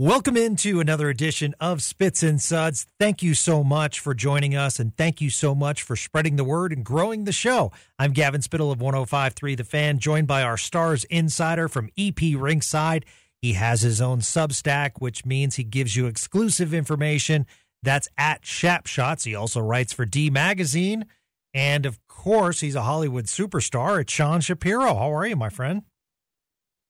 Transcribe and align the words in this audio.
Welcome 0.00 0.34
into 0.34 0.80
another 0.80 1.10
edition 1.10 1.54
of 1.60 1.82
Spits 1.82 2.22
and 2.22 2.40
Suds. 2.40 2.86
Thank 2.98 3.22
you 3.22 3.34
so 3.34 3.62
much 3.62 4.00
for 4.00 4.14
joining 4.14 4.56
us, 4.56 4.80
and 4.80 4.96
thank 4.96 5.20
you 5.20 5.28
so 5.28 5.54
much 5.54 5.82
for 5.82 5.94
spreading 5.94 6.36
the 6.36 6.42
word 6.42 6.72
and 6.72 6.82
growing 6.82 7.24
the 7.24 7.32
show. 7.32 7.70
I'm 7.98 8.14
Gavin 8.14 8.40
Spittle 8.40 8.72
of 8.72 8.78
105.3 8.78 9.58
The 9.58 9.62
Fan, 9.62 9.98
joined 9.98 10.26
by 10.26 10.42
our 10.42 10.56
Stars 10.56 11.04
Insider 11.10 11.68
from 11.68 11.90
EP 11.98 12.14
Rinkside. 12.16 13.04
He 13.42 13.52
has 13.52 13.82
his 13.82 14.00
own 14.00 14.20
Substack, 14.20 14.92
which 15.00 15.26
means 15.26 15.56
he 15.56 15.64
gives 15.64 15.94
you 15.94 16.06
exclusive 16.06 16.72
information. 16.72 17.44
That's 17.82 18.08
at 18.16 18.46
Shap 18.46 18.86
Shots. 18.86 19.24
He 19.24 19.34
also 19.34 19.60
writes 19.60 19.92
for 19.92 20.06
D 20.06 20.30
Magazine. 20.30 21.04
And 21.52 21.84
of 21.84 21.98
course, 22.08 22.60
he's 22.60 22.74
a 22.74 22.84
Hollywood 22.84 23.26
superstar. 23.26 24.00
It's 24.00 24.14
Sean 24.14 24.40
Shapiro. 24.40 24.94
How 24.94 25.14
are 25.14 25.26
you, 25.26 25.36
my 25.36 25.50
friend? 25.50 25.82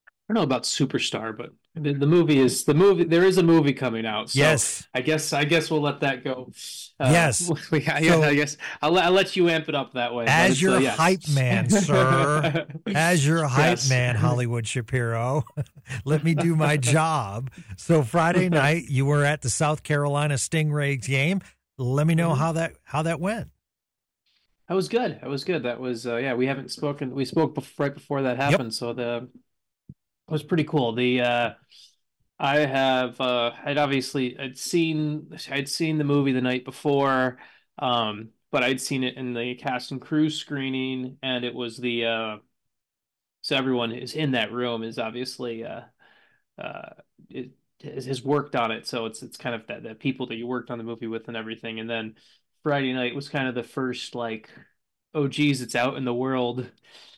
I 0.06 0.32
don't 0.32 0.42
know 0.42 0.44
about 0.44 0.62
superstar, 0.62 1.36
but 1.36 1.50
the, 1.74 1.92
the, 1.92 2.06
movie 2.06 2.38
is 2.38 2.64
the 2.64 2.74
movie. 2.74 3.04
There 3.04 3.24
is 3.24 3.38
a 3.38 3.42
movie 3.44 3.72
coming 3.72 4.04
out. 4.04 4.30
So 4.30 4.40
yes, 4.40 4.88
I 4.92 5.02
guess 5.02 5.32
I 5.32 5.44
guess 5.44 5.70
we'll 5.70 5.80
let 5.80 6.00
that 6.00 6.24
go. 6.24 6.50
Uh, 6.98 7.10
yes, 7.12 7.50
we, 7.70 7.86
I, 7.86 8.02
so, 8.02 8.22
I 8.22 8.34
guess 8.34 8.56
I'll, 8.82 8.98
I'll, 8.98 9.12
let 9.12 9.36
you 9.36 9.48
amp 9.48 9.68
it 9.68 9.74
up 9.76 9.94
that 9.94 10.12
way. 10.12 10.24
As 10.26 10.60
your 10.60 10.76
uh, 10.76 10.80
yes. 10.80 10.96
hype 10.96 11.28
man, 11.32 11.70
sir. 11.70 12.66
as 12.94 13.24
your 13.24 13.46
hype 13.46 13.78
yes. 13.78 13.88
man, 13.88 14.16
Hollywood 14.16 14.66
Shapiro. 14.66 15.44
let 16.04 16.24
me 16.24 16.34
do 16.34 16.56
my 16.56 16.76
job. 16.76 17.50
So 17.76 18.02
Friday 18.02 18.48
night, 18.48 18.84
you 18.88 19.06
were 19.06 19.24
at 19.24 19.42
the 19.42 19.50
South 19.50 19.84
Carolina 19.84 20.34
Stingrays 20.34 21.06
game. 21.06 21.40
Let 21.78 22.06
me 22.06 22.16
know 22.16 22.30
mm-hmm. 22.30 22.40
how 22.40 22.52
that 22.52 22.72
how 22.82 23.02
that 23.02 23.20
went. 23.20 23.48
That 24.68 24.74
was 24.74 24.88
good. 24.88 25.20
That 25.20 25.28
was 25.28 25.44
good. 25.44 25.62
That 25.62 25.78
was 25.78 26.04
uh, 26.04 26.16
yeah. 26.16 26.34
We 26.34 26.46
haven't 26.46 26.72
spoken. 26.72 27.14
We 27.14 27.24
spoke 27.24 27.54
before, 27.54 27.86
right 27.86 27.94
before 27.94 28.22
that 28.22 28.38
happened. 28.38 28.70
Yep. 28.70 28.72
So 28.72 28.92
the 28.92 29.28
was 30.30 30.42
pretty 30.42 30.64
cool. 30.64 30.92
The 30.92 31.20
uh, 31.20 31.50
I 32.38 32.58
have 32.60 33.20
uh, 33.20 33.52
I'd 33.64 33.78
obviously 33.78 34.38
I'd 34.38 34.58
seen 34.58 35.36
I'd 35.50 35.68
seen 35.68 35.98
the 35.98 36.04
movie 36.04 36.32
the 36.32 36.40
night 36.40 36.64
before, 36.64 37.38
um, 37.78 38.30
but 38.50 38.62
I'd 38.62 38.80
seen 38.80 39.04
it 39.04 39.16
in 39.16 39.34
the 39.34 39.54
cast 39.56 39.90
and 39.90 40.00
crew 40.00 40.30
screening, 40.30 41.18
and 41.22 41.44
it 41.44 41.54
was 41.54 41.76
the 41.76 42.06
uh, 42.06 42.36
so 43.42 43.56
everyone 43.56 43.92
is 43.92 44.14
in 44.14 44.32
that 44.32 44.52
room 44.52 44.82
is 44.82 44.98
obviously 44.98 45.64
uh, 45.64 45.82
uh, 46.58 46.90
it 47.28 47.50
has 47.82 48.22
worked 48.22 48.56
on 48.56 48.70
it, 48.70 48.86
so 48.86 49.06
it's 49.06 49.22
it's 49.22 49.36
kind 49.36 49.54
of 49.54 49.66
that 49.66 49.82
the 49.82 49.94
people 49.94 50.26
that 50.26 50.36
you 50.36 50.46
worked 50.46 50.70
on 50.70 50.78
the 50.78 50.84
movie 50.84 51.06
with 51.06 51.28
and 51.28 51.36
everything, 51.36 51.80
and 51.80 51.88
then 51.90 52.14
Friday 52.62 52.92
night 52.92 53.14
was 53.14 53.28
kind 53.28 53.48
of 53.48 53.54
the 53.54 53.62
first 53.62 54.14
like 54.14 54.50
oh 55.14 55.26
geez 55.28 55.60
it's 55.60 55.74
out 55.74 55.96
in 55.96 56.04
the 56.04 56.14
world 56.14 56.70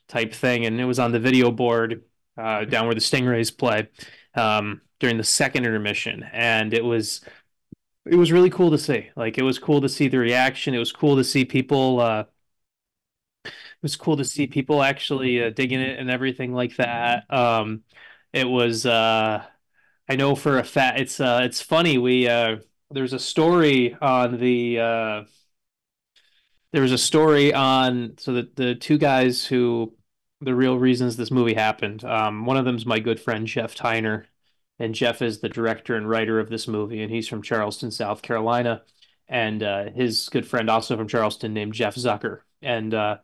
type 0.09 0.33
thing, 0.33 0.67
and 0.67 0.81
it 0.81 0.85
was 0.85 0.99
on 0.99 1.13
the 1.13 1.21
video 1.21 1.51
board 1.51 2.03
uh, 2.37 2.65
down 2.65 2.87
where 2.87 2.95
the 2.95 3.01
Stingrays 3.01 3.57
play 3.57 3.89
um, 4.35 4.81
during 5.01 5.17
the 5.17 5.25
second 5.25 5.65
intermission, 5.65 6.25
and 6.33 6.73
it 6.75 6.85
was 6.85 7.23
it 8.05 8.17
was 8.17 8.33
really 8.33 8.51
cool 8.51 8.71
to 8.71 8.79
see. 8.79 9.11
Like 9.17 9.39
it 9.39 9.43
was 9.43 9.59
cool 9.59 9.81
to 9.81 9.89
see 9.89 10.09
the 10.09 10.19
reaction. 10.19 10.75
It 10.75 10.79
was 10.79 10.93
cool 10.93 11.17
to 11.17 11.25
see 11.25 11.45
people. 11.45 12.01
Uh, 12.01 12.25
it 13.45 13.53
was 13.83 13.97
cool 13.97 14.17
to 14.17 14.25
see 14.25 14.47
people 14.47 14.83
actually 14.83 15.43
uh, 15.43 15.51
digging 15.51 15.81
it 15.81 15.99
and 15.99 16.11
everything 16.11 16.53
like 16.53 16.77
that. 16.77 17.33
Um, 17.33 17.83
it 18.33 18.49
was. 18.49 18.87
Uh, 18.87 19.45
I 20.09 20.17
know 20.17 20.35
for 20.35 20.59
a 20.59 20.65
fact. 20.65 21.01
It's 21.01 21.21
uh, 21.21 21.41
it's 21.45 21.61
funny. 21.61 21.99
We 21.99 22.29
uh, 22.29 22.57
there's 22.91 23.13
a 23.13 23.19
story 23.19 23.97
on 24.01 24.39
the. 24.39 24.79
Uh, 24.79 25.25
there 26.73 26.83
was 26.83 26.93
a 26.93 26.99
story 26.99 27.53
on 27.53 28.15
so 28.19 28.33
that 28.35 28.57
the 28.57 28.75
two 28.75 28.99
guys 28.99 29.45
who 29.45 29.95
the 30.43 30.55
real 30.55 30.79
reasons 30.79 31.17
this 31.17 31.31
movie 31.31 31.55
happened. 31.55 32.05
Um, 32.05 32.47
one 32.47 32.57
of 32.57 32.65
them 32.65 32.77
is 32.77 32.85
my 32.85 32.98
good 32.98 33.21
friend 33.21 33.47
Jeff 33.47 33.75
Tyner, 33.75 34.25
and 34.79 34.95
Jeff 34.95 35.23
is 35.23 35.41
the 35.41 35.48
director 35.48 35.95
and 35.95 36.09
writer 36.09 36.41
of 36.41 36.48
this 36.51 36.67
movie, 36.67 37.03
and 37.03 37.12
he's 37.12 37.29
from 37.29 37.43
Charleston, 37.43 37.91
South 37.91 38.23
Carolina, 38.23 38.83
and 39.29 39.63
uh, 39.63 39.91
his 39.91 40.29
good 40.29 40.47
friend 40.47 40.69
also 40.69 40.97
from 40.97 41.07
Charleston 41.09 41.55
named 41.55 41.75
Jeff 41.75 41.95
Zucker, 41.95 42.41
and 42.61 42.93
uh, 42.93 43.19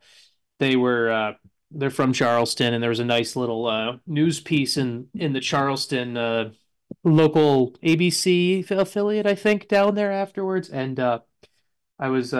they 0.60 0.76
were 0.76 1.10
uh, 1.10 1.32
they're 1.72 1.90
from 1.90 2.12
Charleston, 2.12 2.72
and 2.72 2.82
there 2.82 2.90
was 2.90 3.00
a 3.00 3.04
nice 3.04 3.34
little 3.34 3.66
uh, 3.66 3.96
news 4.06 4.40
piece 4.40 4.76
in 4.76 5.08
in 5.14 5.32
the 5.32 5.40
Charleston 5.40 6.16
uh, 6.16 6.52
local 7.02 7.72
ABC 7.82 8.70
affiliate, 8.70 9.26
I 9.26 9.34
think, 9.34 9.66
down 9.66 9.96
there 9.96 10.12
afterwards, 10.12 10.70
and 10.70 10.98
uh, 11.00 11.20
I 11.98 12.08
was 12.08 12.32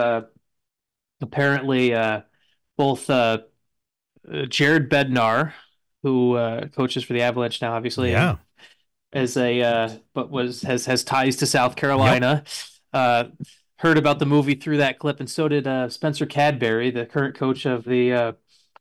apparently 1.21 1.93
both 2.79 3.11
uh, 3.11 3.39
Jared 4.49 4.91
Bednar, 4.91 5.53
who 6.03 6.35
uh, 6.35 6.69
coaches 6.69 7.05
for 7.05 7.13
the 7.13 7.23
Avalanche 7.23 7.61
now, 7.61 7.75
obviously. 7.75 8.11
Yeah. 8.11 8.37
As 9.13 9.39
a 9.39 9.63
uh, 9.63 9.91
but 10.13 10.31
was 10.31 10.63
has 10.63 10.85
has 10.87 11.03
ties 11.03 11.37
to 11.37 11.47
South 11.47 11.77
Carolina. 11.77 12.45
Yep. 12.45 12.49
Uh, 12.93 13.25
heard 13.77 13.97
about 13.97 14.19
the 14.19 14.27
movie 14.27 14.55
through 14.55 14.79
that 14.79 14.99
clip, 14.99 15.21
and 15.21 15.31
so 15.31 15.49
did 15.49 15.67
uh, 15.67 15.89
Spencer 15.89 16.27
Carbery, 16.27 16.93
the 16.93 17.07
current 17.07 17.35
coach 17.35 17.65
of 17.65 17.85
the 17.85 18.13
uh, 18.13 18.33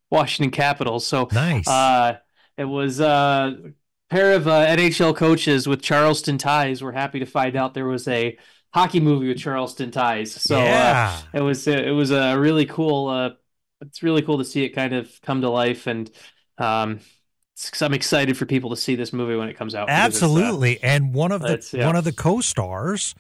Washington 0.10 0.52
Capitals. 0.52 1.06
So 1.06 1.30
nice. 1.32 1.68
Uh, 1.68 2.18
it 2.58 2.66
was 2.66 3.00
uh, 3.00 3.56
a 3.66 3.72
pair 4.10 4.34
of 4.34 4.48
uh, 4.48 4.66
NHL 4.66 5.16
coaches 5.16 5.68
with 5.68 5.82
Charleston 5.82 6.38
ties. 6.38 6.84
We're 6.84 6.92
happy 6.92 7.20
to 7.20 7.26
find 7.26 7.56
out 7.56 7.74
there 7.74 7.86
was 7.86 8.08
a 8.08 8.38
hockey 8.74 9.00
movie 9.00 9.28
with 9.28 9.38
Charleston 9.38 9.92
ties. 9.92 10.32
So 10.32 10.60
uh, 10.60 10.64
yeah. 10.64 11.22
uh, 11.34 11.38
it 11.38 11.42
was 11.42 11.68
it 11.68 11.94
was 11.94 12.12
a 12.12 12.38
really 12.38 12.66
cool 12.66 13.08
uh, 13.08 13.30
it's 13.82 14.04
really 14.04 14.22
cool 14.22 14.38
to 14.38 14.46
see 14.46 14.64
it 14.64 14.70
kind 14.70 14.94
of 14.94 15.20
come 15.22 15.42
to 15.42 15.50
life 15.50 15.88
and 15.88 16.10
um, 16.58 17.00
I'm 17.82 17.94
excited 17.94 18.38
for 18.38 18.46
people 18.46 18.70
to 18.70 18.76
see 18.76 18.96
this 18.96 19.12
movie 19.12 19.36
when 19.36 19.50
it 19.50 19.58
comes 19.58 19.74
out. 19.74 19.90
Absolutely, 19.90 20.78
uh, 20.78 20.88
and 20.88 21.14
one 21.14 21.32
of 21.32 21.42
the 21.42 21.68
yeah. 21.74 21.88
one 21.88 21.96
of 21.96 22.04
the 22.04 22.12
co-stars 22.12 23.16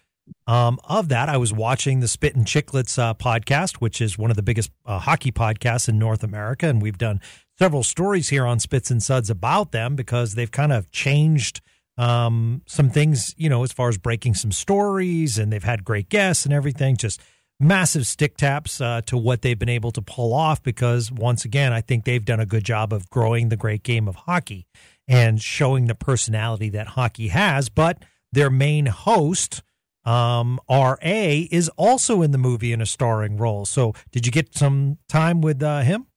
um, 0.45 0.79
of 0.83 1.09
that, 1.09 1.29
I 1.29 1.37
was 1.37 1.51
watching 1.51 1.99
the 1.99 2.07
Spittin' 2.07 2.45
Chiclets 2.45 2.99
uh, 2.99 3.13
podcast, 3.13 3.75
which 3.77 4.01
is 4.01 4.17
one 4.17 4.29
of 4.29 4.35
the 4.37 4.43
biggest 4.43 4.71
uh, 4.85 4.99
hockey 4.99 5.31
podcasts 5.31 5.89
in 5.89 5.97
North 5.97 6.23
America, 6.23 6.67
and 6.67 6.81
we've 6.81 6.97
done 6.97 7.19
several 7.57 7.83
stories 7.83 8.29
here 8.29 8.45
on 8.45 8.59
Spits 8.59 8.91
and 8.91 9.01
Suds 9.01 9.29
about 9.29 9.71
them 9.71 9.95
because 9.95 10.35
they've 10.35 10.51
kind 10.51 10.71
of 10.71 10.91
changed 10.91 11.61
um, 11.97 12.61
some 12.67 12.89
things, 12.89 13.33
you 13.37 13.49
know, 13.49 13.63
as 13.63 13.71
far 13.71 13.89
as 13.89 13.97
breaking 13.97 14.35
some 14.35 14.51
stories, 14.51 15.37
and 15.39 15.51
they've 15.51 15.63
had 15.63 15.83
great 15.83 16.09
guests 16.09 16.45
and 16.45 16.53
everything. 16.53 16.95
Just 16.95 17.21
massive 17.59 18.05
stick 18.05 18.37
taps 18.37 18.79
uh, 18.79 19.01
to 19.05 19.17
what 19.17 19.41
they've 19.41 19.57
been 19.57 19.69
able 19.69 19.91
to 19.91 20.01
pull 20.01 20.33
off 20.33 20.61
because 20.61 21.11
once 21.11 21.43
again 21.43 21.73
i 21.73 21.81
think 21.81 22.05
they've 22.05 22.23
done 22.23 22.39
a 22.39 22.45
good 22.45 22.63
job 22.63 22.93
of 22.93 23.09
growing 23.09 23.49
the 23.49 23.57
great 23.57 23.81
game 23.81 24.07
of 24.07 24.15
hockey 24.15 24.67
and 25.07 25.41
showing 25.41 25.85
the 25.85 25.95
personality 25.95 26.69
that 26.69 26.87
hockey 26.87 27.29
has. 27.29 27.69
But 27.69 28.03
their 28.31 28.49
main 28.49 28.87
host 28.87 29.63
um, 30.05 30.59
ra 30.69 30.95
is 31.01 31.69
also 31.77 32.21
in 32.21 32.31
the 32.31 32.37
movie 32.37 32.73
in 32.73 32.81
a 32.81 32.85
starring 32.85 33.37
role. 33.37 33.65
So 33.65 33.93
did 34.11 34.25
you 34.25 34.31
get 34.31 34.55
some 34.55 34.97
time 35.07 35.41
with 35.41 35.63
uh, 35.63 35.81
him? 35.81 36.07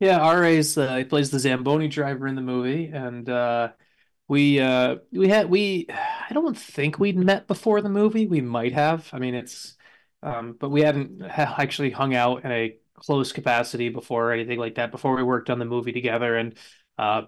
Yeah 0.00 0.32
ra's 0.32 0.76
uh, 0.76 0.96
he 0.96 1.04
plays 1.04 1.30
the 1.30 1.38
zamboni 1.38 1.88
driver 1.88 2.26
in 2.26 2.34
the 2.34 2.42
movie. 2.42 2.86
And 2.86 3.28
uh, 3.28 3.70
we 4.28 4.60
uh 4.60 4.96
we 5.12 5.28
had 5.28 5.50
we 5.50 5.86
i 5.90 6.32
don't 6.32 6.56
think 6.56 6.98
we'd 6.98 7.16
met 7.16 7.46
before 7.46 7.80
the 7.80 7.88
movie. 7.88 8.26
We 8.26 8.40
might 8.40 8.72
have. 8.72 9.08
I 9.12 9.18
mean 9.18 9.34
it's 9.34 9.76
um, 10.22 10.56
but 10.58 10.70
we 10.70 10.82
hadn't 10.82 11.22
actually 11.22 11.90
hung 11.90 12.14
out 12.14 12.44
in 12.44 12.52
a 12.52 12.76
close 12.94 13.32
capacity 13.32 13.88
before 13.88 14.28
or 14.28 14.32
anything 14.32 14.58
like 14.58 14.76
that 14.76 14.90
before 14.90 15.16
we 15.16 15.22
worked 15.22 15.50
on 15.50 15.58
the 15.58 15.64
movie 15.64 15.92
together. 15.92 16.36
And 16.36 16.54
uh, 16.98 17.22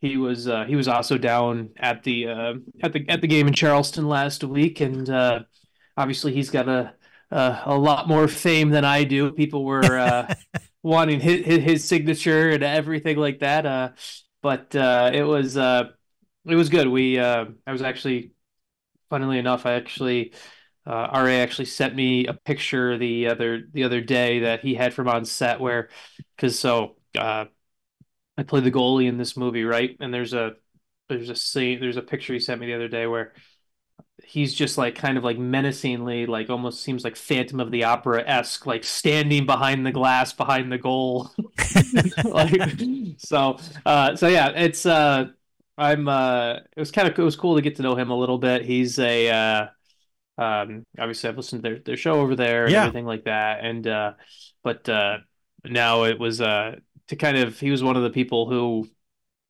he 0.00 0.16
was 0.16 0.46
uh, 0.46 0.64
he 0.64 0.76
was 0.76 0.88
also 0.88 1.16
down 1.16 1.70
at 1.76 2.02
the 2.02 2.28
uh, 2.28 2.54
at 2.82 2.92
the 2.92 3.08
at 3.08 3.20
the 3.20 3.26
game 3.26 3.48
in 3.48 3.54
Charleston 3.54 4.06
last 4.06 4.44
week, 4.44 4.80
and 4.80 5.08
uh, 5.08 5.40
obviously 5.96 6.34
he's 6.34 6.50
got 6.50 6.68
a, 6.68 6.94
a, 7.30 7.62
a 7.66 7.78
lot 7.78 8.06
more 8.06 8.28
fame 8.28 8.68
than 8.68 8.84
I 8.84 9.04
do. 9.04 9.32
People 9.32 9.64
were 9.64 9.98
uh, 9.98 10.34
wanting 10.82 11.20
his, 11.20 11.46
his 11.46 11.84
signature 11.84 12.50
and 12.50 12.62
everything 12.62 13.16
like 13.16 13.38
that. 13.38 13.64
Uh, 13.64 13.90
but 14.42 14.74
it 14.74 15.24
was 15.24 15.56
it 15.56 16.54
was 16.54 16.68
good. 16.68 16.88
We 16.88 17.18
I 17.18 17.46
was 17.66 17.80
actually, 17.80 18.32
funnily 19.08 19.38
enough, 19.38 19.64
I 19.64 19.72
actually 19.72 20.34
uh, 20.86 21.08
Ra 21.12 21.30
actually 21.30 21.66
sent 21.66 21.94
me 21.94 22.26
a 22.26 22.34
picture 22.34 22.98
the 22.98 23.28
other 23.28 23.64
the 23.72 23.84
other 23.84 24.00
day 24.00 24.40
that 24.40 24.60
he 24.60 24.74
had 24.74 24.94
from 24.94 25.08
on 25.08 25.24
set 25.24 25.60
where, 25.60 25.88
because 26.36 26.58
so 26.58 26.96
uh, 27.18 27.46
I 28.38 28.42
played 28.42 28.64
the 28.64 28.72
goalie 28.72 29.08
in 29.08 29.18
this 29.18 29.36
movie, 29.36 29.64
right? 29.64 29.96
And 30.00 30.12
there's 30.12 30.34
a 30.34 30.56
there's 31.08 31.30
a 31.30 31.36
scene 31.36 31.80
there's 31.80 31.96
a 31.98 32.02
picture 32.02 32.32
he 32.34 32.40
sent 32.40 32.60
me 32.60 32.66
the 32.68 32.74
other 32.74 32.88
day 32.88 33.06
where 33.06 33.32
he's 34.24 34.54
just 34.54 34.78
like 34.78 34.94
kind 34.94 35.18
of 35.18 35.24
like 35.24 35.38
menacingly 35.38 36.26
like 36.26 36.48
almost 36.50 36.82
seems 36.82 37.04
like 37.04 37.16
Phantom 37.16 37.60
of 37.60 37.70
the 37.70 37.84
Opera 37.84 38.22
esque 38.26 38.66
like 38.66 38.84
standing 38.84 39.46
behind 39.46 39.84
the 39.86 39.92
glass 39.92 40.32
behind 40.32 40.72
the 40.72 40.78
goal, 40.78 41.30
like 42.24 42.62
so 43.18 43.58
uh, 43.86 44.16
so 44.16 44.28
yeah 44.28 44.50
it's 44.50 44.86
uh 44.86 45.26
I'm 45.76 46.08
uh 46.08 46.54
it 46.76 46.80
was 46.80 46.90
kind 46.90 47.08
of 47.08 47.18
it 47.18 47.22
was 47.22 47.36
cool 47.36 47.56
to 47.56 47.62
get 47.62 47.76
to 47.76 47.82
know 47.82 47.96
him 47.96 48.10
a 48.10 48.16
little 48.16 48.38
bit. 48.38 48.64
He's 48.64 48.98
a 48.98 49.30
uh 49.30 49.66
um, 50.38 50.84
obviously, 50.98 51.28
I've 51.28 51.36
listened 51.36 51.62
to 51.62 51.68
their, 51.68 51.78
their 51.78 51.96
show 51.96 52.20
over 52.20 52.36
there 52.36 52.64
and 52.64 52.72
yeah. 52.72 52.86
everything 52.86 53.06
like 53.06 53.24
that. 53.24 53.64
And 53.64 53.86
uh, 53.86 54.12
but 54.62 54.88
uh, 54.88 55.18
now 55.64 56.04
it 56.04 56.18
was 56.18 56.40
uh, 56.40 56.76
to 57.08 57.16
kind 57.16 57.36
of 57.36 57.58
he 57.58 57.70
was 57.70 57.82
one 57.82 57.96
of 57.96 58.02
the 58.02 58.10
people 58.10 58.48
who 58.48 58.88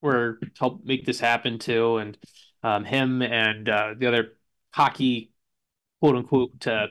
were 0.03 0.39
helped 0.59 0.87
make 0.87 1.05
this 1.05 1.21
happen 1.21 1.59
too. 1.59 1.99
And 1.99 2.17
Um, 2.65 2.87
him 2.87 3.21
and 3.21 3.69
uh, 3.69 3.93
the 3.95 4.07
other 4.07 4.39
hockey 4.73 5.33
quote 6.01 6.17
unquote 6.17 6.67
uh, 6.67 6.87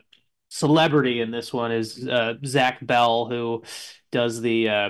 celebrity 0.47 1.19
in 1.19 1.31
this 1.31 1.51
one 1.51 1.71
is 1.71 2.07
uh, 2.07 2.35
Zach 2.45 2.77
Bell, 2.85 3.25
who 3.25 3.63
does 4.11 4.39
the 4.39 4.69
uh, 4.69 4.89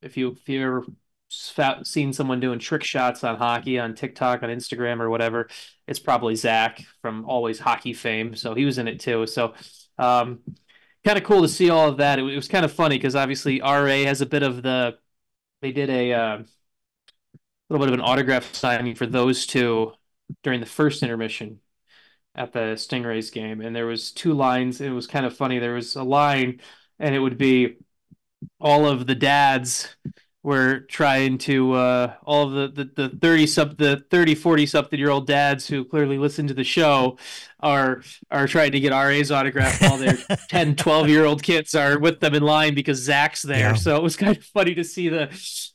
if 0.00 0.16
you 0.16 0.38
if 0.40 0.48
you 0.48 0.62
ever 0.62 0.84
seen 1.30 2.12
someone 2.12 2.40
doing 2.40 2.58
trick 2.58 2.82
shots 2.82 3.24
on 3.24 3.36
hockey 3.36 3.78
on 3.78 3.94
TikTok, 3.94 4.42
on 4.42 4.50
Instagram, 4.50 5.00
or 5.00 5.10
whatever, 5.10 5.48
it's 5.86 5.98
probably 5.98 6.34
Zach 6.34 6.84
from 7.02 7.24
Always 7.24 7.58
Hockey 7.58 7.92
fame. 7.92 8.34
So 8.34 8.54
he 8.54 8.64
was 8.64 8.78
in 8.78 8.88
it 8.88 9.00
too. 9.00 9.26
So 9.26 9.54
um, 9.98 10.40
kind 11.04 11.18
of 11.18 11.24
cool 11.24 11.42
to 11.42 11.48
see 11.48 11.70
all 11.70 11.88
of 11.88 11.98
that. 11.98 12.18
It, 12.18 12.24
it 12.24 12.36
was 12.36 12.48
kind 12.48 12.64
of 12.64 12.72
funny 12.72 12.96
because 12.96 13.16
obviously 13.16 13.60
RA 13.60 14.04
has 14.04 14.20
a 14.20 14.26
bit 14.26 14.42
of 14.42 14.62
the 14.62 14.98
they 15.62 15.72
did 15.72 15.90
a 15.90 16.12
uh, 16.12 16.42
little 17.68 17.84
bit 17.84 17.92
of 17.92 17.98
an 17.98 18.04
autograph 18.04 18.54
signing 18.54 18.94
for 18.94 19.06
those 19.06 19.46
two 19.46 19.92
during 20.42 20.60
the 20.60 20.66
first 20.66 21.02
intermission 21.02 21.60
at 22.34 22.52
the 22.52 22.76
Stingrays 22.76 23.32
game, 23.32 23.60
and 23.60 23.74
there 23.74 23.86
was 23.86 24.12
two 24.12 24.32
lines. 24.32 24.80
It 24.80 24.90
was 24.90 25.06
kind 25.06 25.26
of 25.26 25.36
funny. 25.36 25.58
There 25.58 25.74
was 25.74 25.96
a 25.96 26.02
line, 26.02 26.60
and 26.98 27.14
it 27.14 27.18
would 27.18 27.36
be 27.36 27.76
all 28.58 28.86
of 28.86 29.06
the 29.06 29.14
dads 29.14 29.94
we're 30.42 30.80
trying 30.80 31.36
to 31.36 31.74
uh, 31.74 32.14
all 32.24 32.48
the, 32.48 32.68
the, 32.68 33.08
the 33.08 33.08
30 33.10 33.46
sub 33.46 33.76
the 33.76 34.02
30 34.10 34.34
40 34.34 34.66
something 34.66 34.98
year 34.98 35.10
old 35.10 35.26
dads 35.26 35.68
who 35.68 35.84
clearly 35.84 36.16
listen 36.16 36.46
to 36.46 36.54
the 36.54 36.64
show 36.64 37.18
are 37.60 38.02
are 38.30 38.46
trying 38.46 38.72
to 38.72 38.80
get 38.80 38.92
RA's 38.92 39.30
autograph 39.30 39.80
while 39.82 39.98
their 39.98 40.16
10 40.48 40.76
12 40.76 41.08
year 41.08 41.24
old 41.26 41.42
kids 41.42 41.74
are 41.74 41.98
with 41.98 42.20
them 42.20 42.34
in 42.34 42.42
line 42.42 42.74
because 42.74 42.98
Zach's 42.98 43.42
there 43.42 43.58
yeah. 43.58 43.74
so 43.74 43.96
it 43.96 44.02
was 44.02 44.16
kind 44.16 44.36
of 44.36 44.42
funny 44.42 44.74
to 44.74 44.84
see 44.84 45.08
the 45.08 45.26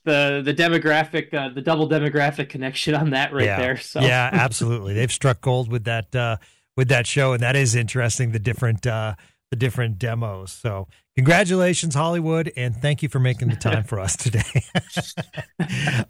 the 0.03 0.41
the 0.43 0.53
demographic 0.53 1.33
uh, 1.33 1.49
the 1.49 1.61
double 1.61 1.87
demographic 1.87 2.49
connection 2.49 2.95
on 2.95 3.11
that 3.11 3.33
right 3.33 3.45
yeah. 3.45 3.59
there 3.59 3.77
so 3.77 4.01
yeah 4.01 4.29
absolutely 4.33 4.93
they've 4.93 5.11
struck 5.11 5.41
gold 5.41 5.71
with 5.71 5.83
that 5.83 6.15
uh, 6.15 6.37
with 6.75 6.87
that 6.87 7.05
show 7.05 7.33
and 7.33 7.43
that 7.43 7.55
is 7.55 7.75
interesting 7.75 8.31
the 8.31 8.39
different 8.39 8.87
uh, 8.87 9.13
the 9.51 9.55
different 9.55 9.99
demos 9.99 10.51
so 10.51 10.87
Congratulations, 11.17 11.95
Hollywood, 11.95 12.51
and 12.57 12.75
thank 12.75 13.01
you 13.01 13.07
for 13.07 13.19
making 13.19 13.47
the 13.47 13.55
time 13.55 13.85
for 13.85 14.01
us 14.01 14.17
today. 14.17 14.41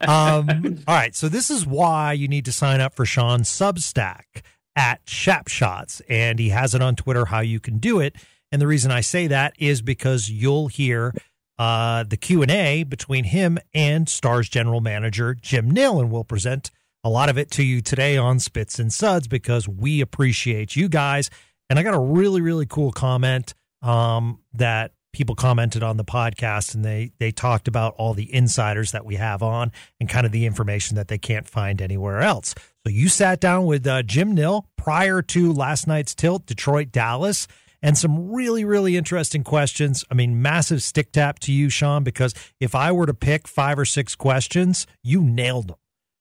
um, 0.00 0.82
all 0.88 0.94
right, 0.94 1.14
so 1.14 1.28
this 1.28 1.48
is 1.48 1.64
why 1.64 2.12
you 2.12 2.26
need 2.26 2.44
to 2.46 2.52
sign 2.52 2.80
up 2.80 2.94
for 2.94 3.06
Sean's 3.06 3.48
Substack 3.48 4.42
at 4.74 5.04
Shapshots, 5.06 6.02
and 6.08 6.40
he 6.40 6.48
has 6.48 6.74
it 6.74 6.82
on 6.82 6.96
Twitter 6.96 7.26
how 7.26 7.38
you 7.38 7.60
can 7.60 7.78
do 7.78 8.00
it. 8.00 8.16
And 8.50 8.60
the 8.60 8.66
reason 8.66 8.90
I 8.90 9.00
say 9.00 9.28
that 9.28 9.54
is 9.60 9.80
because 9.80 10.28
you'll 10.28 10.66
hear 10.66 11.14
uh, 11.56 12.02
the 12.02 12.16
Q 12.16 12.42
and 12.42 12.50
A 12.50 12.82
between 12.82 13.24
him 13.24 13.58
and 13.72 14.08
Stars 14.08 14.48
general 14.48 14.80
manager 14.80 15.34
Jim 15.34 15.70
Nill, 15.70 16.00
and 16.00 16.10
we'll 16.10 16.24
present 16.24 16.72
a 17.04 17.08
lot 17.08 17.28
of 17.28 17.38
it 17.38 17.52
to 17.52 17.62
you 17.62 17.80
today 17.80 18.16
on 18.16 18.40
Spits 18.40 18.80
and 18.80 18.92
Suds 18.92 19.28
because 19.28 19.68
we 19.68 20.00
appreciate 20.00 20.74
you 20.74 20.88
guys. 20.88 21.30
And 21.70 21.78
I 21.78 21.84
got 21.84 21.94
a 21.94 22.00
really, 22.00 22.40
really 22.40 22.66
cool 22.66 22.90
comment 22.90 23.54
um, 23.82 24.40
that 24.54 24.92
people 25.16 25.34
commented 25.34 25.82
on 25.82 25.96
the 25.96 26.04
podcast 26.04 26.74
and 26.74 26.84
they 26.84 27.10
they 27.18 27.32
talked 27.32 27.68
about 27.68 27.94
all 27.96 28.12
the 28.12 28.32
insiders 28.34 28.92
that 28.92 29.06
we 29.06 29.14
have 29.14 29.42
on 29.42 29.72
and 29.98 30.10
kind 30.10 30.26
of 30.26 30.32
the 30.32 30.44
information 30.44 30.94
that 30.94 31.08
they 31.08 31.16
can't 31.16 31.48
find 31.48 31.80
anywhere 31.80 32.20
else. 32.20 32.54
So 32.84 32.90
you 32.90 33.08
sat 33.08 33.40
down 33.40 33.64
with 33.64 33.86
uh, 33.86 34.02
Jim 34.02 34.34
Nill 34.34 34.68
prior 34.76 35.22
to 35.22 35.54
last 35.54 35.86
night's 35.86 36.14
tilt, 36.14 36.44
Detroit 36.44 36.92
Dallas, 36.92 37.48
and 37.80 37.96
some 37.96 38.30
really 38.30 38.62
really 38.66 38.94
interesting 38.94 39.42
questions. 39.42 40.04
I 40.10 40.14
mean, 40.14 40.42
massive 40.42 40.82
stick 40.82 41.12
tap 41.12 41.38
to 41.40 41.52
you, 41.52 41.70
Sean, 41.70 42.04
because 42.04 42.34
if 42.60 42.74
I 42.74 42.92
were 42.92 43.06
to 43.06 43.14
pick 43.14 43.48
five 43.48 43.78
or 43.78 43.86
six 43.86 44.14
questions, 44.14 44.86
you 45.02 45.22
nailed 45.22 45.68
them. 45.68 45.76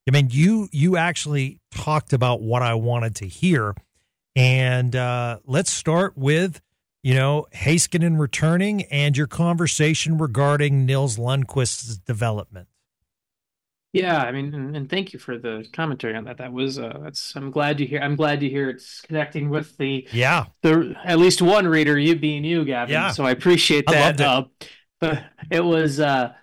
I 0.08 0.12
mean, 0.12 0.30
you 0.32 0.70
you 0.72 0.96
actually 0.96 1.60
talked 1.72 2.14
about 2.14 2.42
what 2.42 2.62
I 2.62 2.76
wanted 2.76 3.16
to 3.16 3.28
hear. 3.28 3.76
And 4.38 4.96
uh, 4.96 5.40
let's 5.46 5.72
start 5.72 6.18
with 6.18 6.62
you 7.06 7.14
know, 7.14 7.46
Heiskanen 7.54 8.20
returning 8.20 8.82
and 8.86 9.16
your 9.16 9.28
conversation 9.28 10.18
regarding 10.18 10.88
Nils 10.88 11.18
Lundkvist's 11.18 11.98
development. 11.98 12.68
Yeah, 13.94 14.18
I 14.18 14.32
mean, 14.32 14.56
and, 14.76 14.90
thank 14.90 15.14
you 15.14 15.20
for 15.20 15.38
the 15.38 15.68
commentary 15.72 16.16
on 16.16 16.24
that. 16.24 16.40
That 16.40 16.52
was 16.52 16.80
uh, 16.80 16.98
that's 17.04 17.36
I'm 17.36 17.52
glad 17.52 17.80
you 17.80 17.86
hear. 17.86 18.02
I'm 18.02 18.16
glad 18.16 18.40
to 18.40 18.50
hear 18.50 18.72
it's 18.72 19.02
connecting 19.02 19.52
with 19.52 19.78
the 19.78 20.08
yeah 20.12 20.46
the 20.64 20.96
at 21.06 21.20
least 21.20 21.44
one 21.44 21.68
reader, 21.68 21.96
you 21.96 22.16
being 22.16 22.44
you, 22.44 22.66
Gavin. 22.66 22.94
Yeah. 22.94 23.12
So 23.12 23.24
I 23.24 23.30
appreciate 23.30 23.86
that. 23.86 24.20
I 24.20 24.24
it. 24.24 24.28
Uh, 24.28 24.44
but 25.00 25.24
it 25.52 25.64
was 25.64 26.00
uh, 26.00 26.34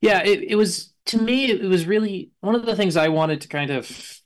yeah, 0.00 0.22
it, 0.24 0.42
it 0.42 0.56
was 0.56 0.94
to 1.06 1.20
me. 1.20 1.50
It 1.50 1.68
was 1.68 1.84
really 1.86 2.30
one 2.40 2.54
of 2.54 2.64
the 2.64 2.76
things 2.76 2.96
I 2.96 3.08
wanted 3.08 3.42
to 3.42 3.48
kind 3.48 3.70
of 3.70 4.22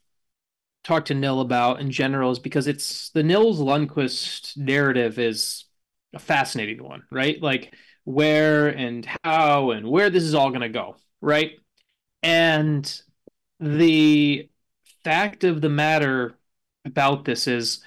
talk 0.83 1.05
to 1.05 1.13
Nill 1.13 1.41
about 1.41 1.79
in 1.79 1.91
general 1.91 2.31
is 2.31 2.39
because 2.39 2.67
it's 2.67 3.09
the 3.11 3.23
Nils 3.23 3.59
Lundkvist 3.59 4.57
narrative 4.57 5.19
is 5.19 5.65
a 6.13 6.19
fascinating 6.19 6.83
one, 6.83 7.03
right? 7.11 7.41
Like 7.41 7.73
where 8.03 8.69
and 8.69 9.07
how 9.23 9.71
and 9.71 9.87
where 9.87 10.09
this 10.09 10.23
is 10.23 10.35
all 10.35 10.49
going 10.49 10.61
to 10.61 10.69
go, 10.69 10.95
right? 11.21 11.51
And 12.23 13.01
the 13.59 14.49
fact 15.03 15.43
of 15.43 15.61
the 15.61 15.69
matter 15.69 16.35
about 16.85 17.25
this 17.25 17.47
is 17.47 17.83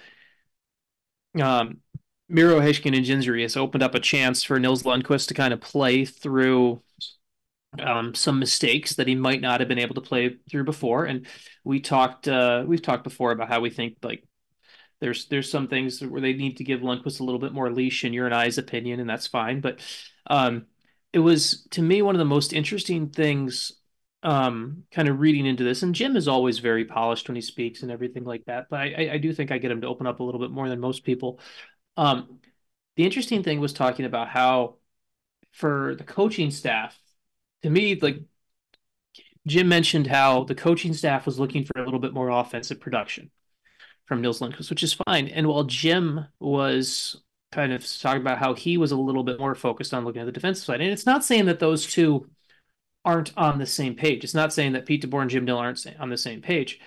um, 1.41 1.79
Miro 2.29 2.61
Heiskanen's 2.61 3.11
injury 3.11 3.43
has 3.43 3.57
opened 3.57 3.83
up 3.83 3.95
a 3.95 4.01
chance 4.01 4.43
for 4.45 4.59
Nils 4.59 4.85
Lundkvist 4.85 5.29
to 5.29 5.35
kind 5.35 5.53
of 5.53 5.61
play 5.61 6.05
through 6.05 6.81
um, 7.81 8.15
some 8.15 8.39
mistakes 8.39 8.95
that 8.97 9.09
he 9.09 9.15
might 9.15 9.41
not 9.41 9.61
have 9.61 9.69
been 9.69 9.79
able 9.79 9.95
to 9.95 10.01
play 10.01 10.37
through 10.51 10.65
before. 10.65 11.05
And 11.05 11.27
we 11.65 11.81
talked, 11.81 12.29
uh, 12.29 12.65
we've 12.67 12.83
talked 12.83 13.05
before 13.05 13.33
about 13.33 13.49
how 13.49 13.61
we 13.61 13.71
think 13.71 13.97
like 14.03 14.25
there's 15.01 15.27
there's 15.27 15.51
some 15.51 15.69
things 15.69 16.01
where 16.01 16.21
they 16.21 16.33
need 16.33 16.57
to 16.59 16.65
give 16.65 16.81
Lundkvist 16.81 17.21
a 17.21 17.25
little 17.25 17.41
bit 17.41 17.53
more 17.53 17.71
leash 17.71 18.05
in 18.05 18.13
your 18.13 18.27
and 18.27 18.35
I's 18.35 18.59
opinion, 18.59 19.01
and 19.01 19.11
that's 19.11 19.27
fine. 19.27 19.61
But 19.61 19.81
um, 20.29 20.67
it 21.13 21.19
was 21.19 21.67
to 21.73 21.83
me 21.83 22.01
one 22.01 22.15
of 22.15 22.21
the 22.21 22.25
most 22.25 22.53
interesting 22.53 23.11
things, 23.11 23.73
um, 24.23 24.85
kind 24.91 25.09
of 25.09 25.21
reading 25.21 25.47
into 25.47 25.65
this. 25.65 25.83
And 25.83 25.95
Jim 25.95 26.17
is 26.17 26.29
always 26.29 26.59
very 26.59 26.85
polished 26.85 27.29
when 27.29 27.37
he 27.37 27.43
speaks 27.43 27.83
and 27.83 27.91
everything 27.91 28.25
like 28.25 28.45
that. 28.47 28.69
But 28.71 28.81
I, 28.81 29.11
I 29.13 29.19
do 29.19 29.33
think 29.33 29.51
I 29.51 29.59
get 29.59 29.71
him 29.71 29.83
to 29.83 29.89
open 29.89 30.07
up 30.07 30.21
a 30.21 30.25
little 30.25 30.41
bit 30.41 30.51
more 30.51 30.69
than 30.69 30.81
most 30.81 31.05
people. 31.05 31.39
Um, 31.97 32.41
the 32.97 33.05
interesting 33.05 33.43
thing 33.43 33.61
was 33.61 33.73
talking 33.73 34.07
about 34.07 34.29
how 34.29 34.77
for 35.53 35.95
the 35.97 36.05
coaching 36.05 36.51
staff 36.51 36.99
to 37.65 37.71
me, 37.71 37.99
like 37.99 38.21
Jim 39.47 39.69
mentioned 39.69 40.07
how 40.07 40.45
the 40.45 40.55
coaching 40.55 40.93
staff 40.93 41.25
was 41.25 41.39
looking 41.39 41.65
for 41.65 41.81
a 41.81 41.85
little 41.85 41.99
bit 41.99 42.13
more 42.13 42.29
offensive 42.29 42.79
production 42.79 43.31
from 44.05 44.21
Nils 44.21 44.41
Lundkvist, 44.41 44.69
which 44.69 44.83
is 44.83 44.93
fine. 45.07 45.29
And 45.29 45.49
while 45.49 45.65
Jim 45.65 46.27
was 46.39 47.23
kind 47.53 47.73
of 47.73 47.87
talking 48.01 48.21
about 48.21 48.37
how 48.37 48.53
he 48.53 48.77
was 48.77 48.93
a 48.93 48.99
little 48.99 49.25
bit 49.25 49.41
more 49.41 49.55
focused 49.55 49.95
on 49.95 50.05
looking 50.05 50.21
at 50.21 50.27
the 50.27 50.33
defensive 50.33 50.67
side, 50.67 50.83
and 50.83 50.91
it's 50.91 51.07
not 51.07 51.25
saying 51.25 51.47
that 51.47 51.59
those 51.59 51.87
two 51.87 52.29
aren't 53.03 53.35
on 53.35 53.59
the 53.59 53.65
same 53.65 53.95
page. 53.95 54.25
It's 54.25 54.35
not 54.35 54.53
saying 54.53 54.73
that 54.75 54.85
Pete 54.85 55.03
DeBoer 55.03 55.23
and 55.23 55.31
Jim 55.31 55.47
Nill 55.47 55.57
aren't 55.57 55.87
on 55.99 56.11
the 56.11 56.19
same 56.19 56.43
page. 56.43 56.81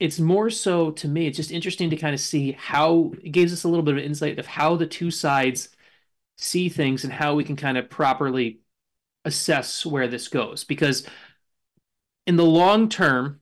It's 0.00 0.18
more 0.18 0.50
so 0.50 0.90
to 0.90 1.06
me, 1.06 1.28
it's 1.28 1.36
just 1.36 1.52
interesting 1.52 1.90
to 1.90 1.96
kind 1.96 2.14
of 2.14 2.20
see 2.20 2.52
how 2.58 3.12
it 3.22 3.30
gives 3.30 3.52
us 3.52 3.62
a 3.62 3.68
little 3.68 3.84
bit 3.84 3.96
of 3.96 4.02
insight 4.02 4.40
of 4.40 4.46
how 4.46 4.74
the 4.74 4.86
two 4.86 5.12
sides 5.12 5.68
see 6.36 6.68
things 6.68 7.04
and 7.04 7.12
how 7.12 7.36
we 7.36 7.44
can 7.44 7.54
kind 7.54 7.78
of 7.78 7.88
properly 7.88 8.58
assess 9.24 9.84
where 9.86 10.08
this 10.08 10.28
goes 10.28 10.64
because 10.64 11.06
in 12.26 12.36
the 12.36 12.44
long 12.44 12.88
term 12.88 13.40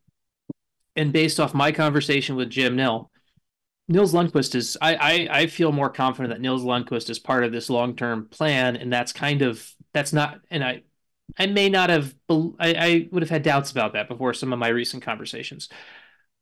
and 0.97 1.13
based 1.13 1.41
off 1.41 1.55
my 1.55 1.73
conversation 1.73 2.37
with 2.37 2.51
Jim 2.51 2.77
Nill, 2.77 3.11
Nils 3.89 4.15
Lundkvist 4.15 4.55
is 4.55 4.77
I, 4.81 4.95
I 4.95 5.41
I 5.41 5.47
feel 5.47 5.73
more 5.73 5.91
confident 5.91 6.33
that 6.35 6.41
Nils 6.41 6.65
Lundkvist 6.65 7.11
is 7.11 7.19
part 7.19 7.45
of 7.45 7.53
this 7.53 7.71
long 7.71 7.97
term 7.97 8.29
plan, 8.31 8.77
and 8.77 8.93
that's 8.93 9.13
kind 9.13 9.43
of 9.43 9.69
that's 9.93 10.13
not 10.13 10.41
and 10.51 10.65
I 10.65 10.83
I 11.39 11.47
may 11.47 11.69
not 11.69 11.91
have 11.91 12.15
I, 12.31 12.47
I 12.61 13.09
would 13.13 13.23
have 13.23 13.31
had 13.31 13.43
doubts 13.43 13.71
about 13.71 13.95
that 13.95 14.09
before 14.09 14.35
some 14.35 14.53
of 14.53 14.59
my 14.59 14.69
recent 14.69 15.03
conversations. 15.03 15.69